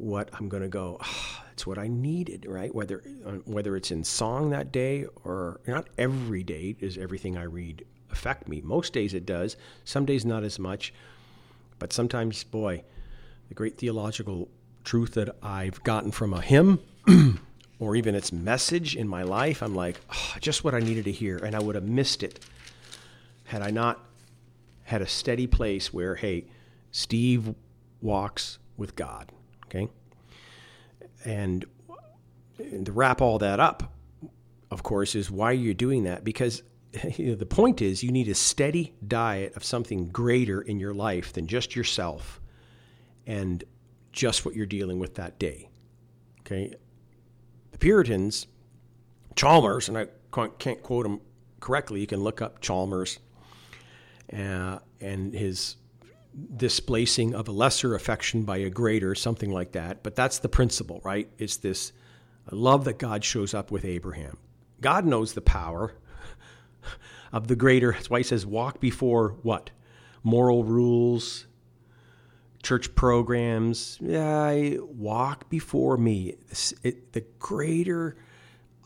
What 0.00 0.30
I'm 0.32 0.48
going 0.48 0.62
to 0.62 0.68
go, 0.68 0.96
oh, 0.98 1.42
that's 1.48 1.66
what 1.66 1.76
I 1.76 1.88
needed, 1.88 2.46
right? 2.48 2.74
Whether 2.74 3.02
uh, 3.26 3.32
whether 3.44 3.76
it's 3.76 3.90
in 3.90 4.02
song 4.02 4.48
that 4.48 4.72
day 4.72 5.04
or 5.24 5.60
not 5.66 5.88
every 5.98 6.42
day 6.42 6.72
does 6.72 6.96
everything 6.96 7.36
I 7.36 7.42
read 7.42 7.84
affect 8.10 8.48
me. 8.48 8.62
Most 8.62 8.94
days 8.94 9.12
it 9.12 9.26
does. 9.26 9.58
Some 9.84 10.06
days 10.06 10.24
not 10.24 10.42
as 10.42 10.58
much. 10.58 10.94
But 11.78 11.92
sometimes, 11.92 12.42
boy, 12.44 12.82
the 13.48 13.54
great 13.54 13.76
theological 13.76 14.48
truth 14.84 15.12
that 15.14 15.36
I've 15.42 15.82
gotten 15.82 16.12
from 16.12 16.32
a 16.32 16.40
hymn 16.40 16.80
or 17.78 17.94
even 17.94 18.14
its 18.14 18.32
message 18.32 18.96
in 18.96 19.06
my 19.06 19.22
life, 19.22 19.62
I'm 19.62 19.74
like, 19.74 20.00
oh, 20.10 20.34
just 20.40 20.64
what 20.64 20.74
I 20.74 20.80
needed 20.80 21.04
to 21.04 21.12
hear. 21.12 21.36
And 21.36 21.54
I 21.54 21.60
would 21.60 21.74
have 21.74 21.84
missed 21.84 22.22
it 22.22 22.40
had 23.44 23.60
I 23.60 23.70
not 23.70 24.02
had 24.84 25.02
a 25.02 25.06
steady 25.06 25.46
place 25.46 25.92
where, 25.92 26.14
hey, 26.14 26.46
Steve 26.90 27.54
walks 28.00 28.58
with 28.78 28.96
God. 28.96 29.30
Okay. 29.70 29.88
And, 31.24 31.64
to 32.84 32.92
wrap 32.92 33.22
all 33.22 33.38
that 33.38 33.58
up, 33.58 33.94
of 34.70 34.82
course, 34.82 35.14
is 35.14 35.30
why 35.30 35.52
you're 35.52 35.72
doing 35.72 36.04
that. 36.04 36.24
Because 36.24 36.62
you 37.16 37.30
know, 37.30 37.34
the 37.34 37.46
point 37.46 37.80
is 37.80 38.02
you 38.02 38.12
need 38.12 38.28
a 38.28 38.34
steady 38.34 38.94
diet 39.06 39.56
of 39.56 39.64
something 39.64 40.08
greater 40.08 40.60
in 40.60 40.78
your 40.78 40.92
life 40.92 41.32
than 41.32 41.46
just 41.46 41.74
yourself 41.74 42.40
and 43.26 43.64
just 44.12 44.44
what 44.44 44.54
you're 44.54 44.66
dealing 44.66 44.98
with 44.98 45.14
that 45.14 45.38
day. 45.38 45.68
Okay. 46.40 46.74
The 47.72 47.78
Puritans, 47.78 48.46
Chalmers, 49.36 49.88
and 49.88 49.96
I 49.96 50.08
can't 50.58 50.82
quote 50.82 51.06
him 51.06 51.20
correctly, 51.60 52.00
you 52.00 52.06
can 52.06 52.20
look 52.20 52.42
up 52.42 52.60
Chalmers 52.60 53.18
uh, 54.32 54.78
and 55.00 55.32
his 55.32 55.76
displacing 56.56 57.34
of 57.34 57.48
a 57.48 57.52
lesser 57.52 57.94
affection 57.94 58.44
by 58.44 58.58
a 58.58 58.70
greater, 58.70 59.14
something 59.14 59.50
like 59.50 59.72
that. 59.72 60.02
But 60.02 60.14
that's 60.14 60.38
the 60.38 60.48
principle, 60.48 61.00
right? 61.04 61.28
It's 61.38 61.56
this 61.56 61.92
love 62.50 62.84
that 62.84 62.98
God 62.98 63.24
shows 63.24 63.54
up 63.54 63.70
with 63.70 63.84
Abraham. 63.84 64.38
God 64.80 65.04
knows 65.04 65.34
the 65.34 65.40
power 65.40 65.94
of 67.32 67.48
the 67.48 67.56
greater. 67.56 67.92
That's 67.92 68.10
why 68.10 68.18
he 68.18 68.24
says, 68.24 68.46
walk 68.46 68.80
before 68.80 69.36
what? 69.42 69.70
Moral 70.22 70.64
rules, 70.64 71.46
church 72.62 72.94
programs. 72.94 73.98
Yeah, 74.00 74.76
walk 74.80 75.48
before 75.48 75.96
me. 75.96 76.36
It, 76.82 77.12
the 77.12 77.24
greater 77.38 78.16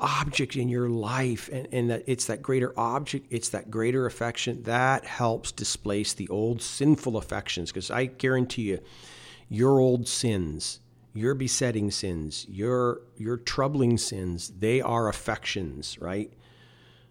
object 0.00 0.56
in 0.56 0.68
your 0.68 0.88
life 0.88 1.48
and, 1.52 1.68
and 1.72 1.90
that 1.90 2.02
it's 2.06 2.26
that 2.26 2.42
greater 2.42 2.72
object 2.78 3.26
it's 3.30 3.50
that 3.50 3.70
greater 3.70 4.06
affection 4.06 4.62
that 4.64 5.04
helps 5.04 5.52
displace 5.52 6.12
the 6.14 6.28
old 6.28 6.60
sinful 6.60 7.16
affections. 7.16 7.70
Because 7.70 7.90
i 7.90 8.06
guarantee 8.06 8.62
you 8.62 8.80
your 9.48 9.78
old 9.78 10.08
sins 10.08 10.80
your 11.12 11.34
besetting 11.34 11.90
sins 11.90 12.44
your 12.48 13.02
your 13.16 13.36
troubling 13.36 13.96
sins 13.96 14.52
they 14.58 14.80
are 14.80 15.08
affections 15.08 15.96
right? 16.00 16.32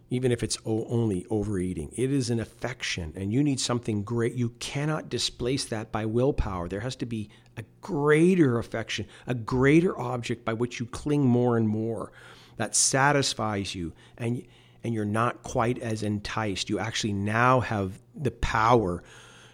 Even 0.09 0.31
if 0.31 0.43
it's 0.43 0.57
only 0.65 1.25
overeating 1.29 1.89
it 1.95 2.11
is 2.11 2.29
an 2.29 2.41
affection 2.41 3.13
and 3.15 3.31
you 3.31 3.41
need 3.43 3.61
something 3.61 4.03
great. 4.03 4.33
You 4.33 4.49
cannot 4.59 5.09
displace 5.09 5.65
that 5.65 5.91
by 5.91 6.05
willpower. 6.05 6.67
There 6.67 6.81
has 6.81 6.97
to 6.97 7.05
be 7.05 7.29
a 7.55 7.63
greater 7.79 8.59
affection 8.59 9.07
a 9.25 9.33
greater 9.33 9.97
object 9.97 10.43
by 10.43 10.51
which 10.53 10.81
you 10.81 10.85
cling 10.85 11.25
more 11.25 11.55
and 11.55 11.67
more 11.67 12.11
that 12.57 12.75
satisfies 12.75 13.75
you 13.75 13.93
and 14.17 14.43
and 14.83 14.93
you're 14.93 15.05
not 15.05 15.43
quite 15.43 15.79
as 15.79 16.03
enticed. 16.03 16.69
You 16.69 16.77
actually 16.77 17.13
now 17.13 17.61
have 17.61 18.01
the 18.15 18.31
power 18.31 19.01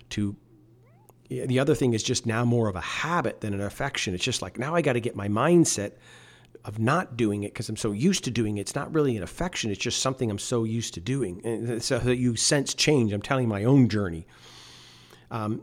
to 0.10 0.36
the 1.30 1.60
other 1.60 1.76
thing 1.76 1.94
is 1.94 2.02
just 2.02 2.26
now 2.26 2.44
more 2.44 2.68
of 2.68 2.76
a 2.76 2.82
habit 2.82 3.42
than 3.42 3.54
an 3.54 3.62
affection. 3.62 4.16
It's 4.16 4.24
just 4.24 4.42
like 4.42 4.58
now 4.58 4.74
I 4.74 4.82
got 4.82 4.94
to 4.94 5.00
get 5.00 5.16
my 5.16 5.28
mindset 5.28 5.94
of 6.66 6.80
not 6.80 7.16
doing 7.16 7.44
it 7.44 7.54
because 7.54 7.70
I'm 7.70 7.78
so 7.78 7.92
used 7.92 8.24
to 8.24 8.32
doing 8.32 8.58
it. 8.58 8.62
It's 8.62 8.76
not 8.76 8.94
really 8.94 9.16
an 9.16 9.24
affection. 9.24 9.70
It's 9.70 9.80
just 9.80 10.02
something 10.02 10.30
I'm 10.32 10.40
so 10.40 10.64
used 10.64 10.96
to 10.96 11.00
doing. 11.00 11.42
And 11.46 11.84
so 11.84 12.00
that 12.00 12.18
you 12.18 12.36
sense 12.36 12.74
change. 12.74 13.14
I'm 13.14 13.22
telling 13.22 13.48
my 13.48 13.64
own 13.64 13.90
journey. 13.90 14.26
Um, 15.30 15.62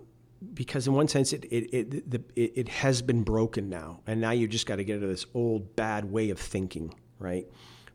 because 0.55 0.87
in 0.87 0.92
one 0.92 1.09
sense 1.09 1.33
it 1.33 1.44
it, 1.46 1.75
it, 1.75 2.11
the, 2.11 2.22
it, 2.37 2.53
it 2.55 2.68
has 2.68 3.03
been 3.03 3.22
broken 3.22 3.68
now 3.68 4.01
and 4.07 4.20
now 4.20 4.31
you 4.31 4.46
just 4.46 4.66
got 4.66 4.77
to 4.77 4.85
get 4.85 4.99
out 4.99 5.03
of 5.03 5.09
this 5.09 5.27
old 5.35 5.75
bad 5.77 6.05
way 6.05 6.31
of 6.31 6.38
thinking 6.38 6.94
right? 7.18 7.46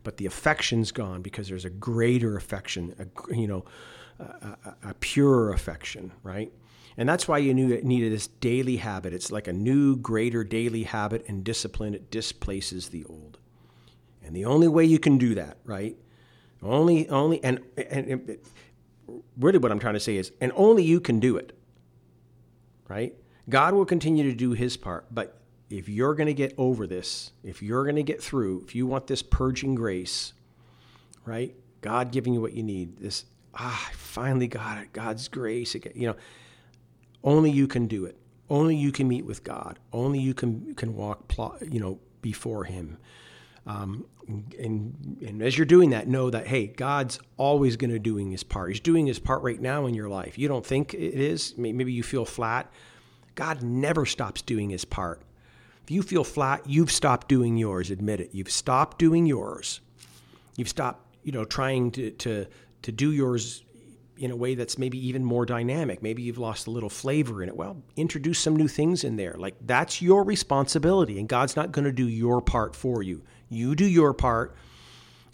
But 0.03 0.17
the 0.17 0.25
affection's 0.25 0.91
gone 0.91 1.21
because 1.21 1.47
there's 1.47 1.65
a 1.65 1.69
greater 1.69 2.35
affection, 2.35 2.95
a, 2.99 3.35
you 3.35 3.47
know, 3.47 3.65
a, 4.19 4.23
a, 4.23 4.75
a 4.89 4.93
purer 4.95 5.53
affection, 5.53 6.11
right? 6.23 6.51
And 6.97 7.07
that's 7.07 7.27
why 7.27 7.37
you 7.37 7.53
knew 7.53 7.71
it 7.71 7.85
needed 7.85 8.11
this 8.11 8.27
daily 8.27 8.77
habit. 8.77 9.13
It's 9.13 9.31
like 9.31 9.47
a 9.47 9.53
new, 9.53 9.95
greater 9.95 10.43
daily 10.43 10.83
habit 10.83 11.25
and 11.27 11.43
discipline. 11.43 11.93
It 11.93 12.11
displaces 12.11 12.89
the 12.89 13.05
old. 13.05 13.37
And 14.23 14.35
the 14.35 14.45
only 14.45 14.67
way 14.67 14.85
you 14.85 14.99
can 14.99 15.17
do 15.17 15.35
that, 15.35 15.57
right? 15.65 15.95
Only, 16.61 17.09
only, 17.09 17.43
and, 17.43 17.59
and, 17.75 18.07
and 18.07 18.37
really 19.39 19.57
what 19.57 19.71
I'm 19.71 19.79
trying 19.79 19.95
to 19.95 19.99
say 19.99 20.17
is, 20.17 20.31
and 20.41 20.51
only 20.55 20.83
you 20.83 20.99
can 20.99 21.19
do 21.19 21.37
it, 21.37 21.57
right? 22.87 23.15
God 23.49 23.73
will 23.73 23.85
continue 23.85 24.23
to 24.29 24.35
do 24.35 24.51
his 24.51 24.77
part, 24.77 25.05
but 25.11 25.40
if 25.71 25.87
you're 25.87 26.13
going 26.15 26.27
to 26.27 26.33
get 26.33 26.53
over 26.57 26.85
this, 26.85 27.31
if 27.43 27.61
you're 27.61 27.83
going 27.83 27.95
to 27.95 28.03
get 28.03 28.21
through, 28.21 28.63
if 28.65 28.75
you 28.75 28.85
want 28.85 29.07
this 29.07 29.21
purging 29.21 29.75
grace, 29.75 30.33
right? 31.25 31.55
God 31.81 32.11
giving 32.11 32.33
you 32.33 32.41
what 32.41 32.53
you 32.53 32.63
need, 32.63 32.97
this, 32.97 33.25
ah, 33.55 33.89
I 33.89 33.93
finally 33.93 34.47
got 34.47 34.79
it, 34.79 34.93
God's 34.93 35.27
grace. 35.27 35.73
You 35.95 36.07
know, 36.07 36.15
only 37.23 37.51
you 37.51 37.67
can 37.67 37.87
do 37.87 38.05
it. 38.05 38.17
Only 38.49 38.75
you 38.75 38.91
can 38.91 39.07
meet 39.07 39.25
with 39.25 39.43
God. 39.43 39.79
Only 39.93 40.19
you 40.19 40.33
can, 40.33 40.75
can 40.75 40.95
walk, 40.95 41.33
you 41.61 41.79
know, 41.79 41.99
before 42.21 42.65
Him. 42.65 42.97
Um, 43.65 44.05
and, 44.27 45.17
and 45.25 45.41
as 45.41 45.57
you're 45.57 45.65
doing 45.65 45.91
that, 45.91 46.07
know 46.07 46.29
that, 46.29 46.47
hey, 46.47 46.67
God's 46.67 47.19
always 47.37 47.77
going 47.77 47.91
to 47.91 47.99
doing 47.99 48.31
his 48.31 48.43
part. 48.43 48.69
He's 48.69 48.79
doing 48.79 49.05
his 49.05 49.19
part 49.19 49.43
right 49.43 49.59
now 49.59 49.85
in 49.85 49.93
your 49.93 50.09
life. 50.09 50.37
You 50.37 50.47
don't 50.47 50.65
think 50.65 50.93
it 50.93 51.19
is. 51.19 51.57
Maybe 51.57 51.91
you 51.91 52.03
feel 52.03 52.25
flat. 52.25 52.71
God 53.35 53.61
never 53.61 54.05
stops 54.05 54.41
doing 54.41 54.69
his 54.69 54.85
part. 54.85 55.21
If 55.83 55.91
you 55.91 56.01
feel 56.03 56.23
flat, 56.23 56.67
you've 56.67 56.91
stopped 56.91 57.27
doing 57.27 57.57
yours. 57.57 57.91
Admit 57.91 58.21
it. 58.21 58.29
You've 58.33 58.51
stopped 58.51 58.99
doing 58.99 59.25
yours. 59.25 59.81
You've 60.55 60.69
stopped, 60.69 61.15
you 61.23 61.31
know, 61.31 61.45
trying 61.45 61.91
to 61.91 62.11
to 62.11 62.45
to 62.83 62.91
do 62.91 63.11
yours 63.11 63.63
in 64.17 64.29
a 64.29 64.35
way 64.35 64.53
that's 64.53 64.77
maybe 64.77 65.07
even 65.07 65.23
more 65.23 65.47
dynamic. 65.47 66.03
Maybe 66.03 66.21
you've 66.21 66.37
lost 66.37 66.67
a 66.67 66.71
little 66.71 66.89
flavor 66.89 67.41
in 67.41 67.49
it. 67.49 67.55
Well, 67.55 67.81
introduce 67.95 68.39
some 68.39 68.55
new 68.55 68.67
things 68.67 69.03
in 69.03 69.15
there. 69.15 69.35
Like 69.35 69.55
that's 69.61 70.01
your 70.01 70.23
responsibility, 70.23 71.17
and 71.19 71.27
God's 71.27 71.55
not 71.55 71.71
going 71.71 71.85
to 71.85 71.91
do 71.91 72.07
your 72.07 72.41
part 72.41 72.75
for 72.75 73.01
you. 73.01 73.23
You 73.49 73.75
do 73.75 73.85
your 73.85 74.13
part, 74.13 74.55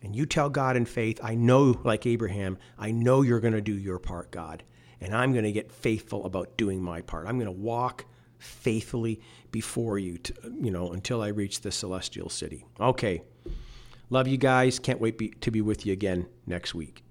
and 0.02 0.16
you 0.16 0.26
tell 0.26 0.50
God 0.50 0.78
in 0.78 0.86
faith, 0.86 1.20
I 1.22 1.36
know, 1.36 1.80
like 1.84 2.06
Abraham, 2.06 2.58
I 2.80 2.92
know 2.92 3.24
you're 3.24 3.42
going 3.42 3.54
to 3.54 3.62
do 3.62 3.78
your 3.78 4.00
part, 4.00 4.32
God, 4.32 4.64
and 5.02 5.14
I'm 5.14 5.34
going 5.34 5.44
to 5.46 5.52
get 5.52 5.72
faithful 5.72 6.26
about 6.26 6.56
doing 6.58 6.82
my 6.82 7.02
part. 7.02 7.28
I'm 7.28 7.38
going 7.38 7.46
to 7.46 7.52
walk 7.52 8.06
faithfully 8.40 9.20
before 9.52 9.98
you, 9.98 10.18
to, 10.18 10.34
you 10.62 10.72
know, 10.72 10.92
until 10.92 11.22
I 11.22 11.30
reach 11.30 11.62
the 11.62 11.72
celestial 11.72 12.30
city. 12.30 12.66
Okay. 12.80 13.22
Love 14.10 14.28
you 14.28 14.38
guys. 14.38 14.80
Can't 14.80 15.02
wait 15.02 15.18
be, 15.18 15.30
to 15.42 15.52
be 15.52 15.62
with 15.62 15.86
you 15.86 15.94
again 15.94 16.28
next 16.46 16.74
week. 16.74 17.04